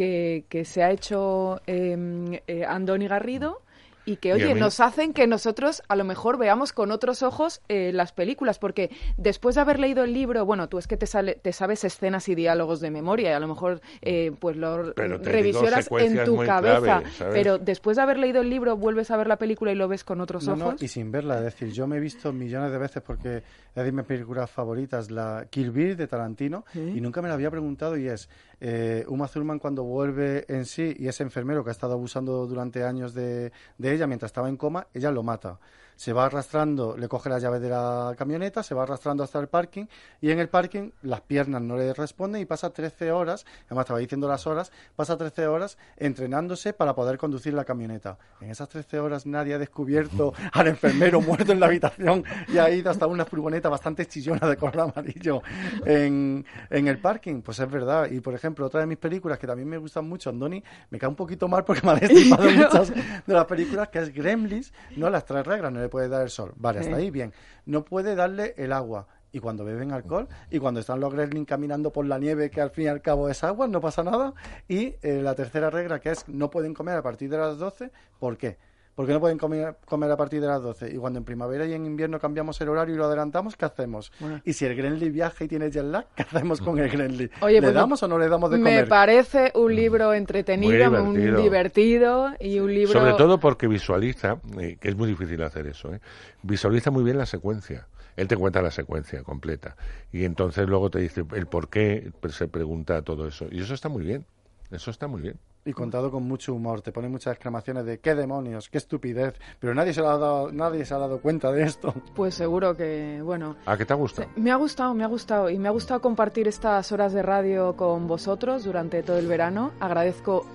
que, 0.47 0.65
se 0.65 0.83
ha 0.83 0.91
hecho 0.91 1.61
eh, 1.67 2.65
Andoni 2.67 3.07
Garrido 3.07 3.61
y 4.05 4.17
que, 4.17 4.33
oye, 4.33 4.55
nos 4.55 4.79
hacen 4.79 5.13
que 5.13 5.27
nosotros 5.27 5.83
a 5.87 5.95
lo 5.95 6.03
mejor 6.03 6.37
veamos 6.37 6.73
con 6.73 6.91
otros 6.91 7.23
ojos 7.23 7.61
eh, 7.69 7.91
las 7.93 8.11
películas, 8.11 8.59
porque 8.59 8.89
después 9.17 9.55
de 9.55 9.61
haber 9.61 9.79
leído 9.79 10.03
el 10.03 10.13
libro, 10.13 10.45
bueno, 10.45 10.69
tú 10.69 10.77
es 10.77 10.87
que 10.87 10.97
te, 10.97 11.05
sale, 11.05 11.35
te 11.35 11.53
sabes 11.53 11.83
escenas 11.83 12.27
y 12.29 12.35
diálogos 12.35 12.79
de 12.79 12.91
memoria 12.91 13.31
y 13.31 13.33
a 13.33 13.39
lo 13.39 13.47
mejor 13.47 13.81
eh, 14.01 14.31
pues 14.39 14.57
lo 14.57 14.93
revisionas 14.93 15.89
en 15.91 16.23
tu 16.25 16.37
cabeza, 16.37 17.03
pero 17.19 17.57
después 17.57 17.97
de 17.97 18.03
haber 18.03 18.17
leído 18.17 18.41
el 18.41 18.49
libro 18.49 18.77
vuelves 18.77 19.11
a 19.11 19.17
ver 19.17 19.27
la 19.27 19.37
película 19.37 19.71
y 19.71 19.75
lo 19.75 19.87
ves 19.87 20.03
con 20.03 20.21
otros 20.21 20.47
ojos. 20.47 20.81
y 20.81 20.87
sin 20.87 21.11
verla, 21.11 21.37
es 21.37 21.43
decir, 21.43 21.71
yo 21.71 21.87
me 21.87 21.97
he 21.97 21.99
visto 21.99 22.31
millones 22.33 22.71
de 22.71 22.77
veces 22.77 23.03
porque 23.03 23.43
es 23.75 23.83
de 23.83 23.91
mis 23.91 24.05
películas 24.05 24.49
favoritas, 24.49 25.11
la 25.11 25.45
Kill 25.49 25.71
Bill 25.71 25.95
de 25.95 26.07
Tarantino, 26.07 26.65
y 26.73 27.01
nunca 27.01 27.21
me 27.21 27.27
la 27.27 27.35
había 27.35 27.51
preguntado 27.51 27.97
y 27.97 28.07
es, 28.07 28.29
eh, 28.61 29.05
Uma 29.07 29.27
Thurman 29.27 29.59
cuando 29.59 29.83
vuelve 29.83 30.45
en 30.47 30.65
sí 30.65 30.95
y 30.97 31.07
ese 31.07 31.23
enfermero 31.23 31.63
que 31.63 31.69
ha 31.69 31.71
estado 31.71 31.93
abusando 31.93 32.45
durante 32.45 32.83
años 32.83 33.13
de, 33.13 33.51
de 33.77 33.88
ella 33.93 34.07
mientras 34.07 34.29
estaba 34.29 34.49
en 34.49 34.57
coma, 34.57 34.87
ella 34.93 35.11
lo 35.11 35.23
mata 35.23 35.59
se 35.99 36.13
va 36.13 36.27
arrastrando, 36.27 36.95
le 36.95 37.09
coge 37.09 37.27
las 37.27 37.41
llaves 37.41 37.59
de 37.59 37.67
la 37.67 38.15
camioneta, 38.17 38.63
se 38.63 38.73
va 38.73 38.83
arrastrando 38.83 39.21
hasta 39.21 39.37
el 39.37 39.49
parking 39.49 39.85
y 40.21 40.31
en 40.31 40.39
el 40.39 40.47
parking 40.47 40.91
las 41.01 41.19
piernas 41.19 41.61
no 41.61 41.75
le 41.75 41.93
responden 41.93 42.41
y 42.41 42.45
pasa 42.45 42.69
13 42.69 43.11
horas, 43.11 43.45
además 43.65 43.83
estaba 43.83 43.99
diciendo 43.99 44.29
las 44.29 44.47
horas, 44.47 44.71
pasa 44.95 45.17
13 45.17 45.47
horas 45.47 45.77
entrenándose 45.97 46.71
para 46.71 46.95
poder 46.95 47.17
conducir 47.17 47.53
la 47.53 47.65
camioneta. 47.65 48.17
En 48.39 48.49
esas 48.49 48.69
13 48.69 48.97
horas 49.01 49.25
nadie 49.25 49.55
ha 49.55 49.57
descubierto 49.57 50.31
al 50.53 50.67
enfermero 50.67 51.19
muerto 51.21 51.51
en 51.51 51.59
la 51.59 51.65
habitación 51.65 52.23
y 52.47 52.59
ha 52.59 52.69
ido 52.69 52.89
hasta 52.89 53.05
una 53.05 53.25
furgoneta 53.25 53.67
bastante 53.67 54.05
chillona 54.05 54.47
de 54.47 54.55
color 54.55 54.79
amarillo 54.95 55.41
en, 55.85 56.45
en 56.69 56.87
el 56.87 56.99
parking. 56.99 57.41
Pues 57.41 57.59
es 57.59 57.69
verdad. 57.69 58.09
Y 58.09 58.21
por 58.21 58.33
ejemplo, 58.33 58.65
otra 58.65 58.79
de 58.79 58.85
mis 58.85 58.97
películas 58.97 59.37
que 59.37 59.47
también 59.47 59.67
me 59.67 59.77
gustan 59.77 60.07
mucho, 60.07 60.29
Andoni, 60.29 60.63
me 60.91 60.97
cae 60.97 61.09
un 61.09 61.17
poquito 61.17 61.49
mal 61.49 61.65
porque 61.65 61.85
me 61.85 61.91
ha 61.91 61.95
destripado 61.99 62.49
muchas 62.49 62.89
de 62.89 63.33
las 63.33 63.45
películas, 63.47 63.89
que 63.89 63.99
es 63.99 64.13
Gremlins, 64.13 64.71
no 64.95 65.09
las 65.09 65.25
tres 65.25 65.45
reglas, 65.45 65.73
no 65.73 65.88
puede 65.89 66.07
dar 66.07 66.23
el 66.23 66.29
sol. 66.29 66.53
Vale, 66.55 66.79
hasta 66.79 66.95
ahí 66.95 67.11
bien. 67.11 67.33
No 67.65 67.83
puede 67.83 68.15
darle 68.15 68.53
el 68.57 68.71
agua. 68.73 69.07
Y 69.31 69.39
cuando 69.39 69.63
beben 69.63 69.91
alcohol, 69.91 70.27
y 70.49 70.57
cuando 70.57 70.79
están 70.79 70.99
los 70.99 71.13
gremlins 71.13 71.47
caminando 71.47 71.91
por 71.91 72.05
la 72.05 72.17
nieve, 72.17 72.49
que 72.49 72.61
al 72.61 72.71
fin 72.71 72.85
y 72.85 72.87
al 72.87 73.01
cabo 73.01 73.29
es 73.29 73.43
agua, 73.43 73.67
no 73.67 73.79
pasa 73.79 74.03
nada. 74.03 74.33
Y 74.67 74.95
eh, 75.03 75.21
la 75.21 75.35
tercera 75.35 75.69
regla, 75.69 75.99
que 75.99 76.09
es 76.09 76.27
no 76.27 76.49
pueden 76.49 76.73
comer 76.73 76.97
a 76.97 77.03
partir 77.03 77.29
de 77.29 77.37
las 77.37 77.59
12, 77.59 77.91
¿por 78.17 78.37
qué? 78.37 78.57
¿Por 78.99 79.07
qué 79.07 79.13
no 79.13 79.21
pueden 79.21 79.37
comer, 79.37 79.77
comer 79.85 80.11
a 80.11 80.17
partir 80.17 80.41
de 80.41 80.47
las 80.47 80.61
12? 80.61 80.93
Y 80.93 80.97
cuando 80.97 81.19
en 81.19 81.23
primavera 81.23 81.65
y 81.65 81.71
en 81.71 81.85
invierno 81.85 82.19
cambiamos 82.19 82.59
el 82.59 82.67
horario 82.67 82.95
y 82.95 82.97
lo 82.97 83.05
adelantamos, 83.05 83.55
¿qué 83.55 83.63
hacemos? 83.63 84.11
Y 84.43 84.51
si 84.51 84.65
el 84.65 84.75
Grenly 84.75 85.09
viaja 85.09 85.45
y 85.45 85.47
tiene 85.47 85.71
jet 85.71 85.85
lag, 85.85 86.05
¿qué 86.15 86.23
hacemos 86.23 86.59
con 86.59 86.77
el 86.79 86.89
Grenly? 86.89 87.29
¿Le 87.47 87.61
pues 87.61 87.73
damos 87.73 88.03
o 88.03 88.09
no 88.09 88.19
le 88.19 88.27
damos 88.27 88.51
de 88.51 88.57
comer? 88.57 88.83
Me 88.83 88.89
parece 88.89 89.53
un 89.55 89.73
libro 89.73 90.13
entretenido, 90.13 90.91
muy 91.01 91.31
divertido. 91.31 92.33
y 92.41 92.59
un 92.59 92.75
libro... 92.75 92.91
Sobre 92.91 93.13
todo 93.13 93.39
porque 93.39 93.67
visualiza, 93.67 94.41
eh, 94.59 94.75
que 94.81 94.89
es 94.89 94.97
muy 94.97 95.07
difícil 95.07 95.41
hacer 95.43 95.67
eso, 95.67 95.93
¿eh? 95.93 96.01
visualiza 96.43 96.91
muy 96.91 97.05
bien 97.05 97.17
la 97.17 97.25
secuencia. 97.25 97.87
Él 98.17 98.27
te 98.27 98.35
cuenta 98.35 98.61
la 98.61 98.71
secuencia 98.71 99.23
completa. 99.23 99.77
Y 100.11 100.25
entonces 100.25 100.67
luego 100.67 100.89
te 100.89 100.99
dice 100.99 101.23
el 101.35 101.47
por 101.47 101.69
qué 101.69 102.11
se 102.27 102.49
pregunta 102.49 103.01
todo 103.03 103.29
eso. 103.29 103.47
Y 103.49 103.61
eso 103.61 103.73
está 103.73 103.87
muy 103.87 104.03
bien. 104.03 104.25
Eso 104.71 104.91
está 104.91 105.07
muy 105.07 105.21
bien. 105.21 105.39
Y 105.65 105.73
contado 105.73 106.09
con 106.09 106.23
mucho 106.23 106.53
humor, 106.53 106.81
te 106.81 106.91
pone 106.91 107.09
muchas 107.09 107.33
exclamaciones 107.33 107.85
de 107.85 107.99
qué 107.99 108.15
demonios, 108.15 108.69
qué 108.69 108.77
estupidez, 108.77 109.35
pero 109.59 109.75
nadie 109.75 109.93
se, 109.93 109.99
ha 109.99 110.03
dado, 110.03 110.51
nadie 110.51 110.85
se 110.85 110.93
ha 110.93 110.97
dado 110.97 111.19
cuenta 111.21 111.51
de 111.51 111.63
esto. 111.63 111.93
Pues 112.15 112.35
seguro 112.35 112.75
que, 112.75 113.21
bueno. 113.23 113.55
¿A 113.65 113.77
qué 113.77 113.85
te 113.85 113.93
ha 113.93 113.95
gustado? 113.95 114.27
Me 114.35 114.51
ha 114.51 114.55
gustado, 114.55 114.93
me 114.93 115.03
ha 115.03 115.07
gustado. 115.07 115.49
Y 115.49 115.59
me 115.59 115.67
ha 115.67 115.71
gustado 115.71 116.01
compartir 116.01 116.47
estas 116.47 116.91
horas 116.91 117.13
de 117.13 117.21
radio 117.21 117.75
con 117.75 118.07
vosotros 118.07 118.63
durante 118.63 119.03
todo 119.03 119.17
el 119.17 119.27
verano. 119.27 119.71
Agradezco 119.79 120.45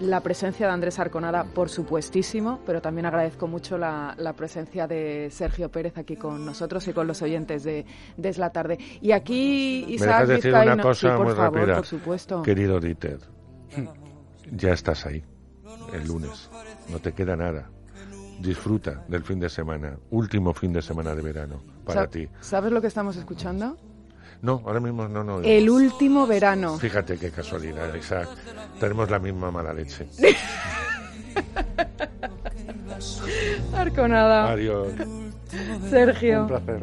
la 0.00 0.20
presencia 0.20 0.66
de 0.66 0.72
Andrés 0.72 0.98
Arconada, 0.98 1.44
por 1.44 1.68
supuestísimo, 1.68 2.60
pero 2.66 2.82
también 2.82 3.06
agradezco 3.06 3.46
mucho 3.46 3.78
la, 3.78 4.34
presencia 4.36 4.86
de 4.86 5.28
Sergio 5.30 5.70
Pérez 5.70 5.96
aquí 5.96 6.16
con 6.16 6.44
nosotros 6.44 6.86
y 6.88 6.92
con 6.92 7.06
los 7.06 7.22
oyentes 7.22 7.62
de, 7.64 7.84
de 8.16 8.32
la 8.34 8.50
tarde. 8.50 8.78
Y 9.00 9.12
aquí, 9.12 9.84
Isaac 9.88 10.26
¿Me 10.26 10.34
decir 10.34 10.54
una 10.54 10.82
cosa 10.82 11.18
muy 11.18 11.32
rápida, 11.32 11.76
por 11.76 11.86
supuesto. 11.86 12.42
Querido 12.42 12.80
Dieter, 12.80 13.18
ya 14.52 14.72
estás 14.72 15.06
ahí, 15.06 15.24
el 15.92 16.06
lunes. 16.06 16.50
No 16.88 16.98
te 16.98 17.12
queda 17.12 17.36
nada. 17.36 17.70
Disfruta 18.40 19.04
del 19.08 19.22
fin 19.22 19.38
de 19.38 19.48
semana, 19.48 19.96
último 20.10 20.52
fin 20.52 20.72
de 20.72 20.82
semana 20.82 21.14
de 21.14 21.22
verano 21.22 21.62
para 21.84 22.08
ti. 22.08 22.28
¿Sabes 22.40 22.72
lo 22.72 22.80
que 22.80 22.88
estamos 22.88 23.16
escuchando? 23.16 23.76
No, 24.42 24.62
ahora 24.66 24.80
mismo 24.80 25.08
no, 25.08 25.24
no. 25.24 25.40
El 25.40 25.70
último 25.70 26.26
verano. 26.26 26.76
Fíjate 26.78 27.16
qué 27.16 27.30
casualidad, 27.30 27.94
Isaac. 27.94 28.28
Tenemos 28.78 29.10
la 29.10 29.18
misma 29.18 29.50
mala 29.50 29.72
leche. 29.72 30.06
Arconada. 33.74 34.50
Adiós. 34.50 34.88
Sergio. 35.88 36.42
Un 36.42 36.48
placer. 36.48 36.82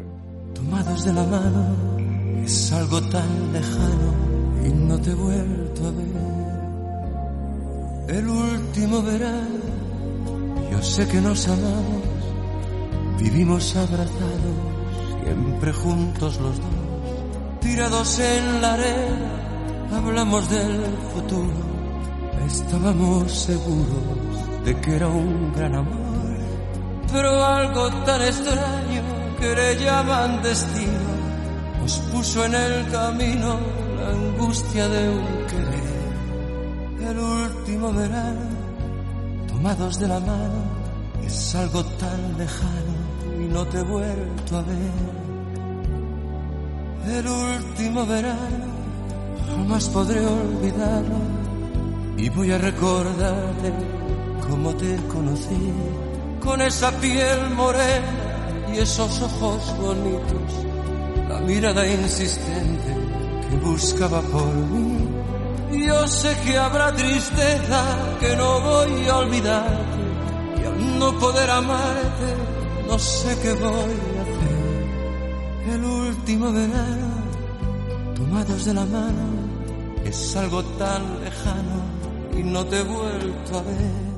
Tomados 0.54 1.04
de 1.04 1.12
la 1.12 1.24
mano 1.24 1.76
es 2.44 2.72
algo 2.72 3.00
tan 3.02 3.52
lejano 3.52 4.14
y 4.64 4.68
no 4.70 5.00
te 5.00 5.10
he 5.10 5.14
vuelto 5.14 5.86
a 5.86 5.90
ver. 5.92 6.41
El 8.08 8.28
último 8.28 9.02
verano, 9.02 9.60
yo 10.70 10.82
sé 10.82 11.06
que 11.08 11.20
nos 11.20 11.46
amamos, 11.48 12.02
vivimos 13.18 13.76
abrazados, 13.76 14.56
siempre 15.22 15.72
juntos 15.72 16.40
los 16.40 16.56
dos 16.58 16.82
tirados 17.60 18.18
en 18.18 18.60
la 18.60 18.74
arena, 18.74 19.96
hablamos 19.96 20.50
del 20.50 20.84
futuro. 21.14 21.72
Estábamos 22.46 23.32
seguros 23.32 24.64
de 24.64 24.80
que 24.80 24.96
era 24.96 25.08
un 25.08 25.52
gran 25.52 25.74
amor, 25.76 26.36
pero 27.12 27.44
algo 27.44 27.88
tan 28.04 28.20
extraño 28.22 29.02
que 29.38 29.54
le 29.54 30.48
destino 30.48 31.12
nos 31.80 31.98
puso 32.12 32.44
en 32.44 32.54
el 32.54 32.90
camino 32.90 33.58
la 33.96 34.10
angustia 34.10 34.88
de 34.88 35.08
un 35.08 35.46
querer. 35.46 35.92
El 37.10 37.18
verano, 37.90 38.40
tomados 39.48 39.98
de 39.98 40.06
la 40.06 40.20
mano, 40.20 40.62
es 41.26 41.54
algo 41.54 41.82
tan 41.84 42.38
lejano 42.38 43.42
y 43.42 43.48
no 43.48 43.66
te 43.66 43.78
he 43.78 43.82
vuelto 43.82 44.58
a 44.58 44.62
ver 44.62 45.22
el 47.08 47.26
último 47.26 48.06
verano, 48.06 48.66
jamás 49.48 49.88
podré 49.88 50.24
olvidarlo 50.24 51.18
y 52.16 52.28
voy 52.28 52.52
a 52.52 52.58
recordarte 52.58 53.72
cómo 54.48 54.72
te 54.76 54.96
conocí, 55.08 55.72
con 56.40 56.60
esa 56.60 56.92
piel 57.00 57.50
morena 57.56 58.72
y 58.72 58.78
esos 58.78 59.20
ojos 59.20 59.76
bonitos, 59.78 60.66
la 61.28 61.40
mirada 61.40 61.86
insistente 61.86 62.96
que 63.50 63.56
buscaba 63.56 64.20
por 64.22 64.54
mí. 64.54 65.01
Yo 65.72 66.06
sé 66.06 66.36
que 66.44 66.56
habrá 66.56 66.92
tristeza 66.92 67.82
que 68.20 68.36
no 68.36 68.60
voy 68.60 69.08
a 69.08 69.18
olvidarte 69.18 70.02
y 70.60 70.64
al 70.64 70.98
no 70.98 71.18
poder 71.18 71.50
amarte 71.50 72.28
no 72.86 72.98
sé 72.98 73.38
qué 73.42 73.52
voy 73.54 74.12
el 75.74 75.84
último 75.84 76.52
verano, 76.52 77.08
tomados 78.14 78.64
de 78.64 78.74
la 78.74 78.84
mano, 78.84 79.24
es 80.04 80.36
algo 80.36 80.62
tan 80.76 81.20
lejano 81.22 81.82
y 82.36 82.42
no 82.42 82.64
te 82.66 82.80
he 82.80 82.82
vuelto 82.82 83.58
a 83.58 83.62
ver. 83.62 84.11